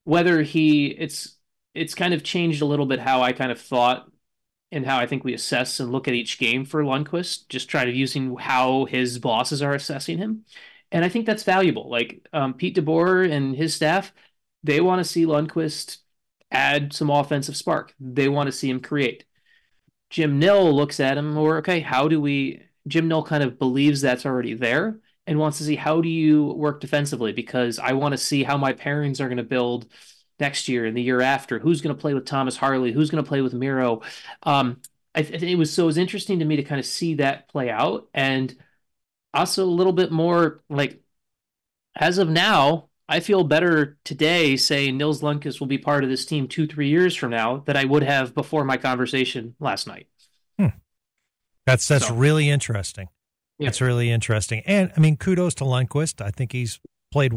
Whether 0.04 0.42
he 0.42 0.88
it's 0.88 1.36
it's 1.74 1.94
kind 1.94 2.14
of 2.14 2.22
changed 2.24 2.62
a 2.62 2.66
little 2.66 2.86
bit 2.86 3.00
how 3.00 3.22
I 3.22 3.32
kind 3.32 3.52
of 3.52 3.60
thought 3.60 4.09
and 4.72 4.86
how 4.86 4.98
I 4.98 5.06
think 5.06 5.24
we 5.24 5.34
assess 5.34 5.80
and 5.80 5.90
look 5.90 6.08
at 6.08 6.14
each 6.14 6.38
game 6.38 6.64
for 6.64 6.82
Lundkvist, 6.82 7.48
just 7.48 7.68
try 7.68 7.84
to 7.84 7.90
using 7.90 8.36
how 8.36 8.84
his 8.84 9.18
bosses 9.18 9.62
are 9.62 9.74
assessing 9.74 10.18
him. 10.18 10.44
And 10.92 11.04
I 11.04 11.08
think 11.08 11.26
that's 11.26 11.42
valuable. 11.42 11.90
Like 11.90 12.26
um, 12.32 12.54
Pete 12.54 12.76
DeBoer 12.76 13.30
and 13.30 13.54
his 13.54 13.74
staff, 13.74 14.12
they 14.62 14.80
want 14.80 15.00
to 15.00 15.04
see 15.04 15.26
Lundkvist 15.26 15.98
add 16.50 16.92
some 16.92 17.10
offensive 17.10 17.56
spark. 17.56 17.94
They 18.00 18.28
want 18.28 18.46
to 18.48 18.52
see 18.52 18.70
him 18.70 18.80
create. 18.80 19.24
Jim 20.10 20.38
Nill 20.38 20.74
looks 20.74 20.98
at 20.98 21.16
him, 21.16 21.36
or 21.36 21.58
okay, 21.58 21.80
how 21.80 22.08
do 22.08 22.20
we? 22.20 22.62
Jim 22.88 23.08
Nill 23.08 23.22
kind 23.22 23.44
of 23.44 23.58
believes 23.58 24.00
that's 24.00 24.26
already 24.26 24.54
there 24.54 24.98
and 25.26 25.38
wants 25.38 25.58
to 25.58 25.64
see 25.64 25.76
how 25.76 26.00
do 26.00 26.08
you 26.08 26.46
work 26.46 26.80
defensively 26.80 27.32
because 27.32 27.78
I 27.78 27.92
want 27.92 28.12
to 28.12 28.18
see 28.18 28.42
how 28.42 28.56
my 28.56 28.72
pairings 28.72 29.20
are 29.20 29.28
going 29.28 29.36
to 29.36 29.44
build 29.44 29.86
next 30.40 30.68
year 30.68 30.86
and 30.86 30.96
the 30.96 31.02
year 31.02 31.20
after. 31.20 31.58
Who's 31.58 31.80
going 31.80 31.94
to 31.94 32.00
play 32.00 32.14
with 32.14 32.26
Thomas 32.26 32.56
Harley? 32.56 32.92
Who's 32.92 33.10
going 33.10 33.22
to 33.22 33.28
play 33.28 33.42
with 33.42 33.54
Miro? 33.54 34.02
Um, 34.42 34.80
I, 35.14 35.20
it 35.20 35.58
was 35.58 35.72
so 35.72 35.84
it 35.84 35.86
was 35.86 35.98
interesting 35.98 36.38
to 36.38 36.44
me 36.44 36.56
to 36.56 36.62
kind 36.62 36.78
of 36.78 36.86
see 36.86 37.14
that 37.14 37.48
play 37.48 37.70
out, 37.70 38.08
and 38.14 38.54
also 39.34 39.64
a 39.64 39.66
little 39.66 39.92
bit 39.92 40.10
more 40.10 40.62
like 40.68 41.02
as 41.96 42.18
of 42.18 42.28
now, 42.28 42.88
I 43.08 43.20
feel 43.20 43.42
better 43.42 43.98
today 44.04 44.56
saying 44.56 44.96
Nils 44.96 45.20
Lundkvist 45.20 45.58
will 45.58 45.66
be 45.66 45.78
part 45.78 46.04
of 46.04 46.10
this 46.10 46.24
team 46.24 46.46
two, 46.46 46.66
three 46.66 46.88
years 46.88 47.16
from 47.16 47.30
now 47.30 47.58
than 47.66 47.76
I 47.76 47.84
would 47.84 48.04
have 48.04 48.34
before 48.34 48.64
my 48.64 48.76
conversation 48.76 49.56
last 49.58 49.86
night. 49.86 50.06
Hmm. 50.58 50.68
That's 51.66 51.88
that's 51.88 52.06
so. 52.06 52.14
really 52.14 52.48
interesting. 52.48 53.08
Yeah. 53.58 53.66
That's 53.66 53.80
really 53.80 54.10
interesting. 54.10 54.62
And 54.64 54.92
I 54.96 55.00
mean, 55.00 55.16
kudos 55.16 55.54
to 55.56 55.64
Lundkvist. 55.64 56.24
I 56.24 56.30
think 56.30 56.52
he's 56.52 56.80
played, 57.12 57.32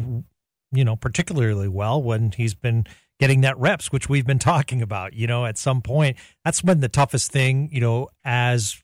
you 0.73 0.83
know, 0.83 0.95
particularly 0.95 1.67
well 1.67 2.01
when 2.01 2.31
he's 2.31 2.53
been 2.53 2.85
getting 3.19 3.41
that 3.41 3.57
reps, 3.57 3.91
which 3.91 4.09
we've 4.09 4.25
been 4.25 4.39
talking 4.39 4.81
about. 4.81 5.13
You 5.13 5.27
know, 5.27 5.45
at 5.45 5.57
some 5.57 5.81
point, 5.81 6.17
that's 6.43 6.61
been 6.61 6.79
the 6.79 6.89
toughest 6.89 7.31
thing. 7.31 7.69
You 7.71 7.81
know, 7.81 8.09
as 8.23 8.81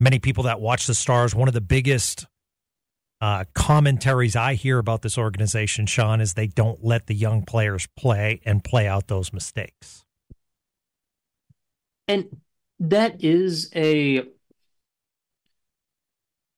many 0.00 0.18
people 0.18 0.44
that 0.44 0.60
watch 0.60 0.86
the 0.86 0.94
Stars, 0.94 1.34
one 1.34 1.48
of 1.48 1.54
the 1.54 1.60
biggest 1.60 2.26
uh, 3.20 3.44
commentaries 3.54 4.36
I 4.36 4.54
hear 4.54 4.78
about 4.78 5.02
this 5.02 5.18
organization, 5.18 5.86
Sean, 5.86 6.20
is 6.20 6.34
they 6.34 6.46
don't 6.46 6.84
let 6.84 7.06
the 7.06 7.14
young 7.14 7.44
players 7.44 7.88
play 7.96 8.40
and 8.44 8.62
play 8.62 8.86
out 8.86 9.08
those 9.08 9.32
mistakes. 9.32 10.04
And 12.06 12.40
that 12.78 13.22
is 13.22 13.70
a 13.74 14.24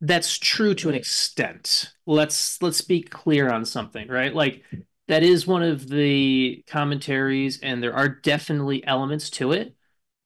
that's 0.00 0.38
true 0.38 0.74
to 0.74 0.88
an 0.88 0.94
extent. 0.94 1.92
Let's 2.06 2.60
let's 2.62 2.80
be 2.80 3.02
clear 3.02 3.50
on 3.50 3.64
something, 3.64 4.08
right? 4.08 4.34
Like 4.34 4.62
that 5.08 5.22
is 5.22 5.46
one 5.46 5.62
of 5.62 5.88
the 5.88 6.64
commentaries 6.66 7.60
and 7.60 7.82
there 7.82 7.94
are 7.94 8.08
definitely 8.08 8.86
elements 8.86 9.28
to 9.30 9.52
it, 9.52 9.74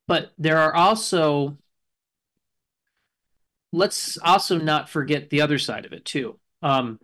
but 0.07 0.31
there 0.37 0.57
are 0.57 0.73
also 0.73 1.57
let's 3.73 4.17
also 4.19 4.57
not 4.57 4.89
forget 4.89 5.29
the 5.29 5.41
other 5.41 5.59
side 5.59 5.85
of 5.85 5.91
it 5.91 6.05
too. 6.05 6.39
Um, 6.61 6.99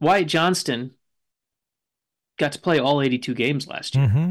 Wyatt 0.00 0.26
Johnston 0.26 0.92
got 2.38 2.52
to 2.52 2.58
play 2.58 2.80
all 2.80 3.00
82 3.00 3.34
games 3.34 3.68
last 3.68 3.94
year. 3.94 4.08
Mm-hmm. 4.08 4.30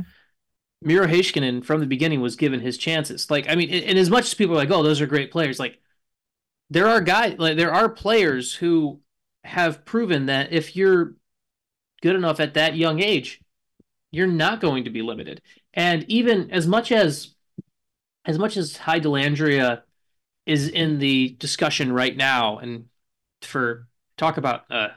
Miro 0.82 1.08
Heiskanen 1.08 1.64
from 1.64 1.80
the 1.80 1.86
beginning 1.86 2.22
was 2.22 2.36
given 2.36 2.60
his 2.60 2.78
chances. 2.78 3.30
Like, 3.30 3.48
I 3.48 3.56
mean, 3.56 3.70
and 3.70 3.98
as 3.98 4.10
much 4.10 4.26
as 4.26 4.34
people 4.34 4.56
are 4.56 4.58
like, 4.58 4.72
"Oh, 4.72 4.84
those 4.84 5.00
are 5.00 5.06
great 5.06 5.32
players," 5.32 5.60
like 5.60 5.80
there 6.72 6.88
are 6.88 7.02
guys, 7.02 7.36
like 7.38 7.58
there 7.58 7.74
are 7.74 7.90
players 7.90 8.54
who 8.56 9.02
have 9.44 9.84
proven 9.84 10.28
that 10.28 10.54
if 10.54 10.76
you're 10.76 11.16
good 12.02 12.16
enough 12.16 12.40
at 12.40 12.54
that 12.54 12.78
young 12.78 13.02
age, 13.02 13.42
you're 14.10 14.26
not 14.26 14.62
going 14.62 14.86
to 14.86 14.90
be 14.90 15.02
limited. 15.02 15.42
And 15.74 16.06
even 16.10 16.50
as 16.50 16.66
much 16.66 16.92
as 16.92 17.36
as 18.24 18.40
much 18.40 18.56
as 18.56 18.74
Ty 18.74 19.02
Dellandrea 19.02 19.82
is 20.46 20.70
in 20.70 21.00
the 21.00 21.36
discussion 21.40 21.92
right 21.92 22.16
now, 22.16 22.58
and 22.60 22.86
for 23.42 23.88
talk 24.18 24.38
about 24.38 24.64
uh 24.72 24.90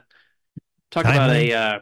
talk 0.91 1.03
about 1.03 1.31
a 1.31 1.51
uh, 1.51 1.79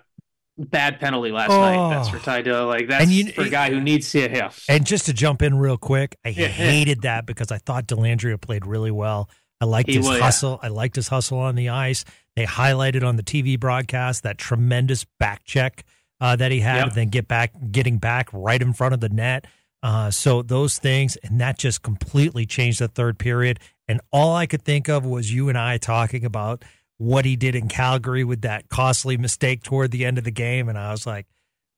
bad 0.57 0.99
penalty 0.99 1.31
last 1.31 1.51
oh. 1.51 1.59
night. 1.59 1.95
That's 1.95 2.09
for 2.09 2.17
Ty 2.17 2.41
Dill. 2.41 2.65
Like 2.65 2.87
that's 2.87 3.11
you, 3.11 3.31
for 3.31 3.43
a 3.43 3.49
guy 3.49 3.69
who 3.69 3.79
needs 3.79 4.11
to 4.13 4.21
yeah. 4.21 4.51
And 4.67 4.87
just 4.87 5.05
to 5.05 5.13
jump 5.13 5.43
in 5.43 5.55
real 5.55 5.77
quick, 5.77 6.17
I 6.25 6.31
hated 6.31 7.03
that 7.03 7.27
because 7.27 7.51
I 7.51 7.59
thought 7.59 7.85
Dellandrea 7.85 8.41
played 8.41 8.65
really 8.65 8.91
well. 8.91 9.29
I 9.63 9.65
liked 9.65 9.89
he 9.89 9.95
his 9.95 10.07
will, 10.07 10.19
hustle. 10.19 10.59
Yeah. 10.61 10.67
I 10.67 10.71
liked 10.71 10.97
his 10.97 11.07
hustle 11.07 11.39
on 11.39 11.55
the 11.55 11.69
ice. 11.69 12.03
They 12.35 12.45
highlighted 12.45 13.07
on 13.07 13.15
the 13.15 13.23
TV 13.23 13.57
broadcast 13.57 14.23
that 14.23 14.37
tremendous 14.37 15.05
back 15.19 15.45
check 15.45 15.85
uh, 16.19 16.35
that 16.35 16.51
he 16.51 16.59
had, 16.59 16.77
yep. 16.77 16.87
and 16.87 16.95
then 16.95 17.07
get 17.07 17.29
back, 17.29 17.53
getting 17.71 17.97
back 17.97 18.27
right 18.33 18.61
in 18.61 18.73
front 18.73 18.93
of 18.93 18.99
the 18.99 19.07
net. 19.07 19.45
Uh, 19.81 20.11
so 20.11 20.41
those 20.41 20.77
things, 20.79 21.15
and 21.23 21.39
that 21.39 21.57
just 21.57 21.81
completely 21.81 22.45
changed 22.45 22.79
the 22.79 22.89
third 22.89 23.17
period. 23.17 23.59
And 23.87 24.01
all 24.11 24.35
I 24.35 24.47
could 24.47 24.63
think 24.63 24.89
of 24.89 25.05
was 25.05 25.33
you 25.33 25.47
and 25.47 25.57
I 25.57 25.77
talking 25.77 26.25
about 26.25 26.63
what 26.97 27.23
he 27.23 27.37
did 27.37 27.55
in 27.55 27.69
Calgary 27.69 28.25
with 28.25 28.41
that 28.41 28.67
costly 28.67 29.15
mistake 29.15 29.63
toward 29.63 29.91
the 29.91 30.03
end 30.03 30.17
of 30.17 30.25
the 30.25 30.31
game. 30.31 30.67
And 30.67 30.77
I 30.77 30.91
was 30.91 31.07
like, 31.07 31.25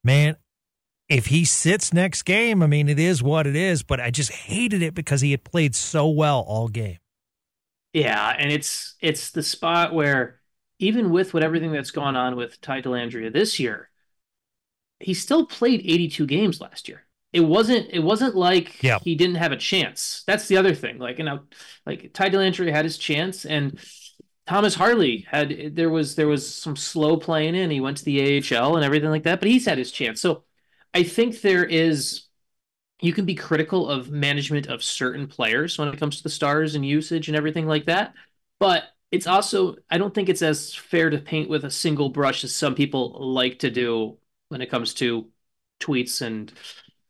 man, 0.04 0.38
if 1.08 1.27
he 1.27 1.46
sits 1.46 1.94
next 1.94 2.24
game, 2.24 2.63
I 2.63 2.68
mean, 2.68 2.89
it 2.89 3.00
is 3.00 3.22
what 3.22 3.46
it 3.46 3.56
is, 3.56 3.84
but 3.84 4.00
I 4.00 4.10
just 4.10 4.32
hated 4.32 4.82
it 4.82 4.96
because 4.96 5.22
he 5.22 5.32
had 5.32 5.44
played 5.44 5.75
so 5.75 6.08
well 6.08 6.44
all 6.48 6.68
game. 6.68 6.98
Yeah, 7.96 8.36
and 8.38 8.52
it's 8.52 8.96
it's 9.00 9.32
the 9.32 9.44
spot 9.44 9.94
where 9.94 10.42
even 10.80 11.12
with 11.12 11.34
what 11.34 11.44
everything 11.44 11.72
that's 11.72 11.92
gone 11.92 12.16
on 12.16 12.36
with 12.36 12.60
Ty 12.62 12.82
Dellandrea 12.82 13.32
this 13.32 13.60
year, 13.60 13.90
he 15.00 15.14
still 15.14 15.46
played 15.46 15.82
82 15.82 16.25
games 16.25 16.62
last 16.62 16.88
year 16.88 17.06
it 17.36 17.42
wasn't 17.42 17.90
it 17.92 18.00
wasn't 18.00 18.34
like 18.34 18.82
yeah. 18.82 18.98
he 19.04 19.14
didn't 19.14 19.36
have 19.36 19.52
a 19.52 19.58
chance. 19.58 20.24
That's 20.25 20.48
the 20.48 20.56
other 20.56 20.74
thing. 20.74 21.00
Like 21.00 21.18
you 21.18 21.25
know, 21.25 21.42
like 21.86 22.14
Ty 22.14 22.30
Dellandrea 22.30 22.72
had 22.72 22.86
his 22.86 22.98
chance, 22.98 23.46
and 23.46 23.78
Thomas 24.48 24.74
Harley 24.74 25.25
had 25.30 25.75
there 25.75 25.90
was 25.90 26.16
there 26.16 26.30
was 26.30 26.56
some 26.56 26.78
slow 26.78 27.18
playing 27.18 27.56
in. 27.56 27.72
He 27.72 27.82
went 27.82 27.98
to 27.98 28.06
the 28.06 28.38
AHL 28.38 28.78
and 28.78 28.86
everything 28.86 29.10
like 29.10 29.24
that, 29.24 29.42
but 29.42 29.50
he's 29.50 29.66
had 29.66 29.78
his 29.78 29.92
chance. 29.92 30.22
So 30.22 30.46
I 30.94 31.04
think 31.04 31.42
there 31.42 31.66
is 31.66 32.25
you 33.02 33.14
can 33.14 33.25
be 33.25 33.36
critical 33.36 33.90
of 33.90 34.10
management 34.10 34.68
of 34.68 34.84
certain 34.84 35.28
players 35.28 35.78
when 35.78 35.88
it 35.88 36.00
comes 36.00 36.18
to 36.18 36.24
the 36.24 36.30
stars 36.30 36.75
and 36.75 36.86
usage 36.86 37.28
and 37.28 37.36
everything 37.36 37.68
like 37.68 37.86
that, 37.86 38.14
but 38.60 38.84
it's 39.12 39.28
also 39.28 39.75
I 39.90 39.98
don't 39.98 40.14
think 40.14 40.30
it's 40.30 40.42
as 40.42 40.74
fair 40.74 41.10
to 41.10 41.18
paint 41.18 41.50
with 41.50 41.66
a 41.66 41.72
single 41.72 42.10
brush 42.10 42.44
as 42.44 42.56
some 42.56 42.75
people 42.75 43.34
like 43.34 43.60
to 43.60 43.70
do 43.70 44.18
when 44.50 44.62
it 44.62 44.70
comes 44.70 44.94
to 44.96 45.30
tweets 45.80 46.22
and 46.22 46.52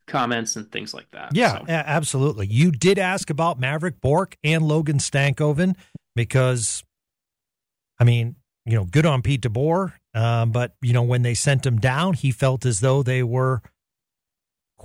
comments 0.08 0.56
and 0.56 0.72
things 0.72 0.94
like 0.94 1.10
that. 1.12 1.36
Yeah, 1.36 1.60
so. 1.60 1.66
absolutely. 1.68 2.48
You 2.48 2.72
did 2.72 3.00
ask 3.00 3.30
about 3.30 3.60
Mavrik 3.60 4.02
Bourque 4.02 4.38
and 4.44 4.64
Logan 4.64 4.98
Stankoven 4.98 5.76
because, 6.16 6.84
I 8.00 8.04
mean, 8.04 8.36
you 8.66 8.76
know, 8.76 8.86
good 8.86 9.06
on 9.06 9.22
Pete 9.22 9.42
DeBoer, 9.42 9.94
um, 10.14 10.52
but 10.52 10.76
you 10.82 10.94
know 10.94 11.04
when 11.04 11.22
they 11.22 11.34
sent 11.34 11.66
him 11.66 11.78
down, 11.78 12.14
he 12.14 12.32
felt 12.32 12.66
as 12.66 12.80
though 12.80 13.04
they 13.04 13.22
were 13.22 13.62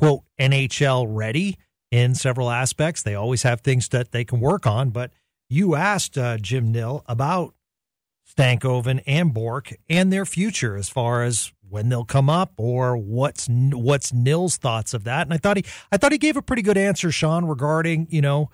quote 0.01 0.23
NHL 0.41 1.05
ready 1.09 1.59
in 1.91 2.15
several 2.15 2.51
aspects. 2.51 3.03
They 3.03 3.15
always 3.15 3.43
have 3.43 3.61
things 3.61 3.89
that 3.91 4.13
they 4.13 4.25
can 4.25 4.41
work 4.41 4.67
on, 4.67 4.91
but 4.91 5.11
you 5.51 5.75
asked 5.75 6.17
uh, 6.17 6.39
Jim 6.39 6.73
Nill 6.73 7.05
about 7.07 7.55
Stankoven 8.27 9.03
and 9.07 9.35
Bourque 9.35 9.75
and 9.91 10.11
their 10.11 10.25
future 10.25 10.75
as 10.75 10.89
far 10.89 11.23
as 11.23 11.53
when 11.69 11.91
they'll 11.91 12.07
come 12.07 12.31
up 12.31 12.53
or 12.57 12.97
what's 12.97 13.47
what's 13.51 14.11
Nill's 14.11 14.57
thoughts 14.57 14.95
of 14.95 15.05
that. 15.05 15.27
And 15.27 15.35
I 15.35 15.37
thought 15.37 15.59
he 15.59 15.65
I 15.93 15.99
thought 15.99 16.13
he 16.13 16.19
gave 16.19 16.37
a 16.37 16.43
pretty 16.43 16.63
good 16.63 16.79
answer, 16.79 17.13
Sean, 17.13 17.45
regarding 17.45 18.07
you 18.11 18.23
know 18.23 18.49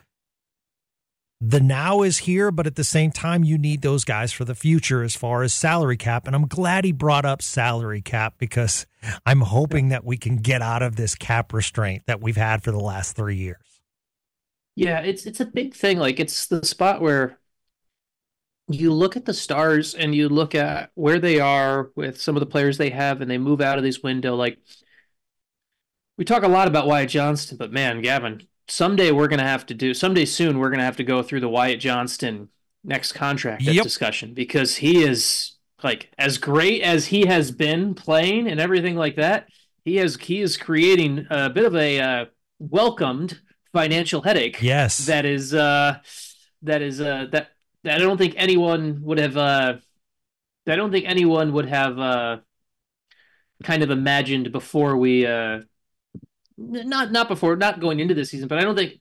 the 1.40 1.60
now 1.60 2.02
is 2.02 2.18
here, 2.18 2.50
but 2.50 2.66
at 2.66 2.76
the 2.76 2.84
same 2.84 3.10
time 3.10 3.44
you 3.44 3.58
need 3.58 3.82
those 3.82 4.04
guys 4.04 4.32
for 4.32 4.44
the 4.44 4.54
future 4.54 5.02
as 5.02 5.14
far 5.14 5.42
as 5.42 5.52
salary 5.52 5.96
cap. 5.96 6.26
And 6.26 6.34
I'm 6.34 6.46
glad 6.46 6.84
he 6.84 6.92
brought 6.92 7.26
up 7.26 7.42
salary 7.42 8.00
cap 8.00 8.34
because 8.38 8.86
I'm 9.26 9.42
hoping 9.42 9.90
that 9.90 10.04
we 10.04 10.16
can 10.16 10.36
get 10.36 10.62
out 10.62 10.82
of 10.82 10.96
this 10.96 11.14
cap 11.14 11.52
restraint 11.52 12.04
that 12.06 12.20
we've 12.20 12.36
had 12.36 12.62
for 12.62 12.72
the 12.72 12.80
last 12.80 13.16
three 13.16 13.36
years. 13.36 13.82
Yeah, 14.74 15.00
it's 15.00 15.26
it's 15.26 15.40
a 15.40 15.46
big 15.46 15.74
thing. 15.74 15.98
Like 15.98 16.20
it's 16.20 16.46
the 16.46 16.64
spot 16.64 17.00
where 17.00 17.38
you 18.68 18.92
look 18.92 19.16
at 19.16 19.24
the 19.24 19.34
stars 19.34 19.94
and 19.94 20.14
you 20.14 20.28
look 20.28 20.54
at 20.54 20.90
where 20.94 21.18
they 21.18 21.38
are 21.38 21.90
with 21.94 22.20
some 22.20 22.36
of 22.36 22.40
the 22.40 22.46
players 22.46 22.78
they 22.78 22.90
have 22.90 23.20
and 23.20 23.30
they 23.30 23.38
move 23.38 23.60
out 23.60 23.78
of 23.78 23.84
this 23.84 24.02
window 24.02 24.34
like 24.34 24.58
we 26.18 26.24
talk 26.24 26.42
a 26.42 26.48
lot 26.48 26.66
about 26.66 26.86
Wyatt 26.86 27.10
Johnston 27.10 27.56
but 27.56 27.72
man 27.72 28.02
Gavin 28.02 28.42
someday 28.68 29.10
we're 29.10 29.28
going 29.28 29.38
to 29.38 29.46
have 29.46 29.66
to 29.66 29.74
do 29.74 29.94
someday 29.94 30.24
soon 30.24 30.58
we're 30.58 30.70
going 30.70 30.78
to 30.78 30.84
have 30.84 30.96
to 30.96 31.04
go 31.04 31.22
through 31.22 31.40
the 31.40 31.48
Wyatt 31.48 31.80
Johnston 31.80 32.48
next 32.84 33.12
contract 33.12 33.62
yep. 33.62 33.82
discussion 33.82 34.34
because 34.34 34.76
he 34.76 35.02
is 35.02 35.52
like 35.82 36.10
as 36.18 36.38
great 36.38 36.82
as 36.82 37.06
he 37.06 37.26
has 37.26 37.50
been 37.50 37.94
playing 37.94 38.48
and 38.48 38.60
everything 38.60 38.96
like 38.96 39.16
that 39.16 39.48
he 39.84 39.96
has 39.96 40.16
he 40.16 40.40
is 40.40 40.56
creating 40.56 41.26
a 41.30 41.50
bit 41.50 41.64
of 41.64 41.74
a 41.74 42.00
uh, 42.00 42.24
welcomed 42.58 43.40
financial 43.72 44.22
headache 44.22 44.62
yes 44.62 45.06
that 45.06 45.24
is 45.24 45.52
uh 45.52 45.96
that 46.62 46.80
is 46.80 47.00
uh 47.00 47.26
that 47.30 47.50
I 47.86 47.98
don't 47.98 48.18
think 48.18 48.34
anyone 48.36 49.02
would 49.02 49.18
have. 49.18 49.36
Uh, 49.36 49.76
I 50.66 50.76
don't 50.76 50.90
think 50.90 51.06
anyone 51.06 51.52
would 51.52 51.68
have 51.68 51.98
uh, 51.98 52.38
kind 53.62 53.82
of 53.82 53.90
imagined 53.90 54.52
before 54.52 54.96
we. 54.96 55.26
Uh, 55.26 55.60
not 56.56 57.12
not 57.12 57.28
before, 57.28 57.56
not 57.56 57.80
going 57.80 58.00
into 58.00 58.14
this 58.14 58.30
season, 58.30 58.48
but 58.48 58.58
I 58.58 58.62
don't 58.62 58.76
think. 58.76 59.00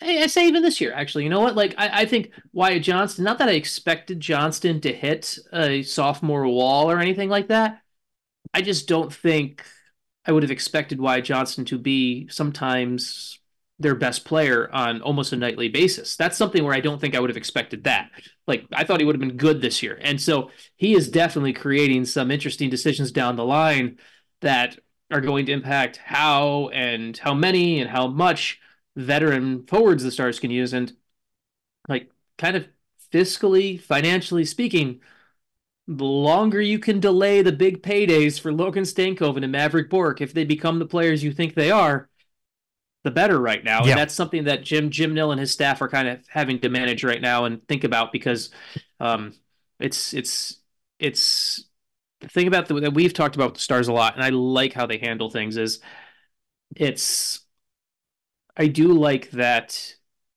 Hey, 0.00 0.20
I 0.20 0.26
say 0.26 0.48
even 0.48 0.62
this 0.62 0.80
year, 0.80 0.92
actually. 0.92 1.22
You 1.24 1.30
know 1.30 1.40
what? 1.40 1.54
Like, 1.54 1.76
I, 1.78 2.02
I 2.02 2.06
think 2.06 2.32
Wyatt 2.52 2.82
Johnston. 2.82 3.24
Not 3.24 3.38
that 3.38 3.48
I 3.48 3.52
expected 3.52 4.18
Johnston 4.18 4.80
to 4.80 4.92
hit 4.92 5.38
a 5.52 5.82
sophomore 5.84 6.46
wall 6.48 6.90
or 6.90 6.98
anything 6.98 7.28
like 7.28 7.48
that. 7.48 7.82
I 8.52 8.62
just 8.62 8.88
don't 8.88 9.12
think 9.12 9.64
I 10.26 10.32
would 10.32 10.42
have 10.42 10.50
expected 10.50 11.00
Wyatt 11.00 11.24
Johnston 11.24 11.64
to 11.66 11.78
be 11.78 12.28
sometimes 12.28 13.38
their 13.78 13.94
best 13.94 14.24
player 14.24 14.70
on 14.72 15.02
almost 15.02 15.32
a 15.32 15.36
nightly 15.36 15.68
basis. 15.68 16.16
That's 16.16 16.36
something 16.36 16.62
where 16.64 16.74
I 16.74 16.80
don't 16.80 17.00
think 17.00 17.14
I 17.14 17.20
would 17.20 17.30
have 17.30 17.36
expected 17.36 17.84
that. 17.84 18.10
Like 18.46 18.64
I 18.72 18.84
thought 18.84 19.00
he 19.00 19.06
would 19.06 19.16
have 19.16 19.20
been 19.20 19.36
good 19.36 19.60
this 19.60 19.82
year. 19.82 19.98
And 20.00 20.20
so 20.20 20.50
he 20.76 20.94
is 20.94 21.08
definitely 21.08 21.52
creating 21.52 22.04
some 22.04 22.30
interesting 22.30 22.70
decisions 22.70 23.12
down 23.12 23.36
the 23.36 23.44
line 23.44 23.98
that 24.40 24.78
are 25.12 25.20
going 25.20 25.46
to 25.46 25.52
impact 25.52 25.98
how 25.98 26.68
and 26.68 27.16
how 27.18 27.34
many 27.34 27.80
and 27.80 27.90
how 27.90 28.06
much 28.06 28.60
veteran 28.96 29.66
forwards 29.66 30.02
the 30.02 30.10
Stars 30.10 30.38
can 30.38 30.50
use 30.50 30.72
and 30.72 30.92
like 31.88 32.10
kind 32.38 32.56
of 32.56 32.66
fiscally, 33.12 33.80
financially 33.80 34.44
speaking, 34.44 35.00
the 35.86 36.04
longer 36.04 36.60
you 36.60 36.78
can 36.78 37.00
delay 37.00 37.42
the 37.42 37.52
big 37.52 37.82
paydays 37.82 38.40
for 38.40 38.52
Logan 38.52 38.84
Stankoven 38.84 39.44
and 39.44 39.54
Mavrik 39.54 39.90
Bourque, 39.90 40.20
if 40.20 40.32
they 40.32 40.44
become 40.44 40.78
the 40.78 40.86
players 40.86 41.22
you 41.22 41.32
think 41.32 41.54
they 41.54 41.70
are, 41.70 42.08
the 43.04 43.10
better 43.10 43.38
right 43.38 43.62
now. 43.64 43.80
And 43.80 43.88
that's 43.96 44.14
something 44.14 44.44
that 44.44 44.62
Jim 44.62 44.90
Jim 44.90 45.12
Nill 45.12 45.32
and 45.32 45.40
his 45.40 45.50
staff 45.50 45.82
are 45.82 45.88
kind 45.88 46.08
of 46.08 46.20
having 46.28 46.60
to 46.60 46.68
manage 46.68 47.02
right 47.04 47.20
now 47.20 47.44
and 47.44 47.66
think 47.66 47.84
about 47.84 48.12
because 48.12 48.50
um, 49.00 49.34
it's 49.80 50.14
it's 50.14 50.60
it's 51.00 51.64
thing 52.32 52.46
about 52.46 52.66
the 52.66 52.80
that 52.80 52.94
we've 52.94 53.14
talked 53.14 53.34
about 53.34 53.54
the 53.54 53.60
stars 53.60 53.88
a 53.88 53.92
lot, 53.92 54.14
and 54.14 54.24
I 54.24 54.30
like 54.30 54.72
how 54.72 54.86
they 54.86 54.98
handle 54.98 55.30
things. 55.30 55.56
Is 55.56 55.80
it's 56.74 57.40
I 58.56 58.66
do 58.66 58.92
like 58.92 59.30
that 59.32 59.94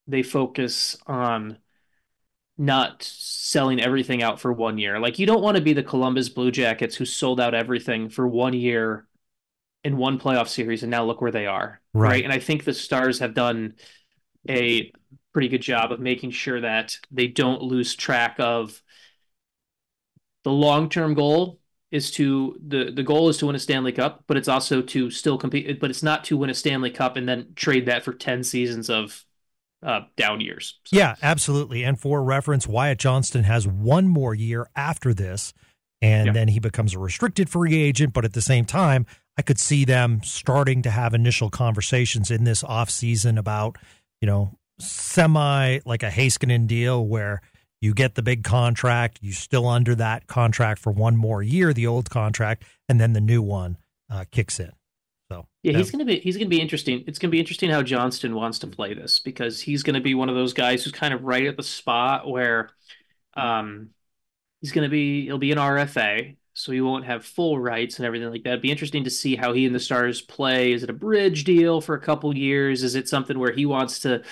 they 0.08 0.24
focus 0.24 0.98
on 1.08 1.58
not 2.58 3.04
selling 3.04 3.82
everything 3.82 4.24
out 4.24 4.40
for 4.40 4.54
one 4.54 4.78
year. 4.78 5.00
Like 5.00 5.20
you 5.20 5.26
don't 5.26 5.42
want 5.42 5.58
to 5.58 5.64
be 5.64 5.74
the 5.74 5.84
Columbus 5.84 6.30
Blue 6.30 6.52
Jackets 6.52 6.96
who 6.96 7.06
sold 7.06 7.40
out 7.40 7.54
everything 7.54 8.10
for 8.10 8.28
one 8.28 8.54
year 8.54 9.08
in 9.84 9.98
one 9.98 10.20
playoff 10.20 10.48
series 10.48 10.84
and 10.84 10.90
now 10.90 11.04
look 11.04 11.22
where 11.22 11.32
they 11.32 11.46
are. 11.46 11.82
Right. 11.94 12.10
right? 12.10 12.24
And 12.24 12.32
I 12.32 12.40
think 12.40 12.64
the 12.64 12.74
Stars 12.74 13.20
have 13.20 13.34
done 13.34 13.76
a 14.48 14.92
pretty 15.34 15.50
good 15.50 15.62
job 15.62 15.92
of 15.92 16.00
making 16.00 16.32
sure 16.32 16.62
that 16.62 16.98
they 17.12 17.28
don't 17.28 17.62
lose 17.62 17.94
track 17.94 18.38
of 18.40 18.82
the 20.44 20.52
long-term 20.52 21.14
goal 21.14 21.60
is 21.92 22.12
to 22.12 22.60
the 22.66 22.92
the 22.92 23.04
goal 23.04 23.30
is 23.30 23.38
to 23.38 23.46
win 23.46 23.56
a 23.56 23.60
Stanley 23.60 23.92
Cup, 23.92 24.24
but 24.28 24.38
it's 24.38 24.48
also 24.48 24.82
to 24.82 25.10
still 25.12 25.38
compete 25.38 25.80
but 25.80 25.90
it's 25.90 26.04
not 26.04 26.24
to 26.26 26.38
win 26.38 26.50
a 26.50 26.54
Stanley 26.54 26.92
Cup 26.92 27.16
and 27.16 27.28
then 27.28 27.48
trade 27.56 27.86
that 27.86 28.04
for 28.04 28.14
10 28.14 28.44
seasons 28.44 28.90
of 28.90 29.24
uh, 29.84 30.02
down 30.18 30.42
years. 30.42 30.80
So. 30.86 30.98
Yeah, 30.98 31.16
absolutely. 31.22 31.84
And 31.84 32.00
for 32.00 32.24
reference, 32.24 32.68
Wyatt 32.68 32.98
Johnston 32.98 33.44
has 33.44 33.68
one 33.68 34.08
more 34.08 34.34
year 34.34 34.68
after 34.76 35.14
this, 35.14 35.54
and 36.02 36.28
yeah. 36.28 36.34
then 36.34 36.48
he 36.48 36.60
becomes 36.60 36.94
a 36.96 37.00
restricted 37.00 37.50
free 37.50 37.76
agent. 37.76 38.14
But 38.14 38.26
at 38.26 38.34
the 38.34 38.42
same 38.42 38.66
time, 38.66 39.06
I 39.38 39.42
could 39.44 39.60
see 39.60 39.86
them 39.86 40.22
starting 40.24 40.82
to 40.84 40.90
have 40.90 41.14
initial 41.14 41.50
conversations 41.50 42.32
in 42.32 42.46
this 42.46 42.64
offseason 42.64 43.38
about, 43.38 43.78
you 44.22 44.26
know, 44.26 44.58
semi 44.80 45.80
like 45.86 46.04
a 46.04 46.10
Heiskanen 46.10 46.68
deal 46.68 47.06
where 47.06 47.42
you 47.86 47.94
get 47.94 48.16
the 48.16 48.24
big 48.24 48.44
contract, 48.44 49.20
you 49.22 49.32
still 49.32 49.68
under 49.68 49.94
that 49.94 50.26
contract 50.26 50.82
for 50.82 50.92
one 50.92 51.16
more 51.16 51.44
year, 51.44 51.72
the 51.72 51.86
old 51.86 52.10
contract, 52.10 52.64
and 52.90 53.00
then 53.00 53.14
the 53.14 53.22
new 53.22 53.44
one 53.44 53.78
uh, 54.10 54.26
kicks 54.32 54.60
in. 54.60 54.72
So 55.30 55.46
yeah, 55.62 55.78
he's 55.78 55.92
gonna 55.92 56.04
be 56.06 56.20
he's 56.20 56.36
gonna 56.36 56.50
be 56.50 56.60
interesting. 56.60 57.04
It's 57.06 57.20
gonna 57.20 57.32
be 57.32 57.40
interesting 57.40 57.70
how 57.70 57.84
Johnston 57.84 58.34
wants 58.34 58.60
to 58.60 58.68
play 58.68 58.96
this 58.96 59.20
because 59.20 59.62
he's 59.62 59.84
gonna 59.84 60.02
be 60.02 60.16
one 60.16 60.30
of 60.30 60.36
those 60.36 60.54
guys 60.54 60.84
who's 60.84 60.94
kind 60.94 61.14
of 61.14 61.24
right 61.24 61.46
at 61.46 61.58
the 61.58 61.64
spot 61.64 62.28
where 62.28 62.72
um 63.36 63.92
he's 64.62 64.72
gonna 64.72 64.90
be 64.90 65.26
he'll 65.26 65.38
be 65.38 65.52
an 65.52 65.60
RFA, 65.60 66.38
so 66.54 66.72
he 66.72 66.82
won't 66.82 67.06
have 67.06 67.24
full 67.24 67.60
rights 67.60 67.98
and 67.98 68.06
everything 68.08 68.32
like 68.32 68.44
that. 68.44 68.50
It'd 68.50 68.62
be 68.64 68.72
interesting 68.72 69.04
to 69.04 69.12
see 69.12 69.36
how 69.36 69.54
he 69.54 69.68
and 69.68 69.76
the 69.76 69.80
Stars 69.80 70.22
play. 70.22 70.72
Is 70.72 70.82
it 70.82 70.90
a 70.90 70.94
bridge 70.94 71.44
deal 71.44 71.82
for 71.82 71.94
a 71.94 72.02
couple 72.02 72.36
years? 72.36 72.82
Is 72.82 72.96
it 72.96 73.08
something 73.08 73.38
where 73.38 73.54
he 73.54 73.68
wants 73.68 74.00
to 74.00 74.24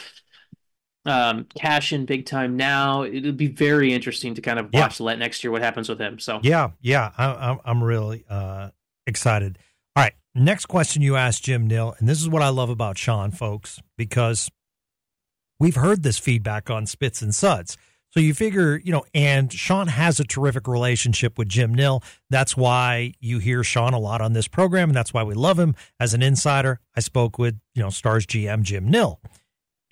um, 1.05 1.47
cash 1.55 1.93
in 1.93 2.05
big 2.05 2.25
time 2.25 2.57
now? 2.57 3.03
It'll 3.03 3.31
be 3.31 3.47
very 3.47 3.93
interesting 3.93 4.33
to 4.35 4.41
kind 4.41 4.59
of 4.59 4.73
watch 4.73 4.99
yeah. 4.99 5.05
let 5.05 5.19
next 5.19 5.43
year 5.43 5.51
what 5.51 5.61
happens 5.61 5.89
with 5.89 5.99
him. 5.99 6.19
So 6.19 6.39
yeah, 6.43 6.71
yeah, 6.81 7.11
I, 7.17 7.57
I'm 7.65 7.83
really 7.83 8.25
uh, 8.29 8.69
excited. 9.07 9.57
All 9.95 10.03
right. 10.03 10.13
Next 10.35 10.65
question 10.65 11.01
you 11.01 11.15
asked 11.15 11.43
Jim 11.43 11.67
Nill, 11.67 11.95
and 11.99 12.09
this 12.09 12.19
is 12.19 12.27
what 12.27 12.41
I 12.41 12.49
love 12.49 12.69
about 12.69 12.97
Sean, 12.97 13.31
folks, 13.31 13.79
because 13.97 14.49
we've 15.59 15.75
heard 15.75 16.03
this 16.03 16.17
feedback 16.17 16.69
on 16.69 16.87
Spits 16.87 17.21
and 17.21 17.35
Suds. 17.35 17.77
So 18.09 18.19
you 18.19 18.35
figure, 18.35 18.79
you 18.83 18.91
know, 18.91 19.05
and 19.15 19.51
Sean 19.51 19.87
has 19.87 20.19
a 20.19 20.23
terrific 20.23 20.67
relationship 20.67 21.39
with 21.39 21.49
Jim 21.49 21.73
Nill. 21.73 22.03
That's 22.29 22.55
why 22.55 23.13
you 23.19 23.39
hear 23.39 23.63
Sean 23.63 23.93
a 23.93 23.99
lot 23.99 24.21
on 24.21 24.33
this 24.33 24.47
program, 24.47 24.89
and 24.89 24.95
that's 24.95 25.15
why 25.15 25.23
we 25.23 25.33
love 25.33 25.57
him 25.57 25.73
as 25.99 26.13
an 26.13 26.21
insider. 26.21 26.79
I 26.95 26.99
spoke 26.99 27.39
with, 27.39 27.59
you 27.73 27.81
know, 27.81 27.89
Stars 27.89 28.27
GM 28.27 28.61
Jim 28.61 28.87
Nill. 28.87 29.19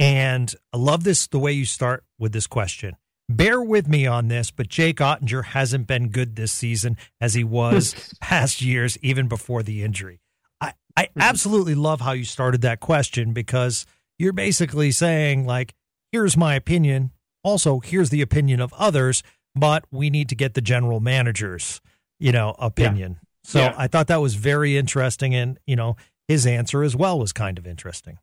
And 0.02 0.56
I 0.74 0.78
love 0.78 1.04
this 1.04 1.28
the 1.28 1.38
way 1.38 1.52
you 1.52 1.66
start 1.66 2.04
with 2.18 2.34
this 2.34 2.48
question. 2.48 2.96
Bear 3.30 3.62
with 3.62 3.88
me 3.88 4.08
on 4.08 4.30
this, 4.30 4.50
but 4.50 4.68
Jake 4.68 4.98
Oettinger 4.98 5.46
hasn't 5.46 5.86
been 5.86 6.10
good 6.10 6.36
this 6.36 6.52
season 6.52 6.98
as 7.22 7.36
he 7.36 7.44
was 7.44 8.12
past 8.20 8.64
years, 8.64 8.98
even 9.04 9.28
before 9.28 9.62
the 9.62 9.84
injury. 9.84 10.20
I, 10.60 10.74
I 10.98 11.04
mm-hmm. 11.04 11.22
absolutely 11.22 11.76
love 11.76 12.02
how 12.02 12.14
you 12.14 12.26
started 12.26 12.62
that 12.62 12.80
question 12.80 13.32
because 13.32 13.86
you're 14.18 14.34
basically 14.34 14.90
saying, 14.90 15.46
like, 15.46 15.76
here's 16.12 16.36
my 16.36 16.56
opinion. 16.56 17.12
Also, 17.44 17.80
here's 17.80 18.10
the 18.10 18.24
opinion 18.24 18.60
of 18.60 18.74
others, 18.74 19.22
but 19.54 19.86
we 19.92 20.10
need 20.10 20.30
to 20.30 20.36
get 20.36 20.56
the 20.56 20.62
general 20.62 21.00
manager's, 21.00 21.80
you 22.20 22.32
know, 22.32 22.56
opinion. 22.58 23.20
Yeah. 23.22 23.28
So 23.44 23.60
yeah. 23.60 23.76
I 23.78 23.86
thought 23.86 24.08
that 24.08 24.20
was 24.20 24.34
very 24.34 24.78
interesting. 24.78 25.36
And, 25.36 25.60
you 25.68 25.76
know, 25.76 25.96
his 26.28 26.48
answer 26.48 26.82
as 26.82 26.96
well 26.96 27.20
was 27.20 27.32
kind 27.32 27.60
of 27.60 27.68
interesting. 27.68 28.18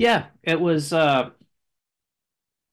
Yeah, 0.00 0.28
it 0.42 0.58
was. 0.58 0.94
Uh, 0.94 1.28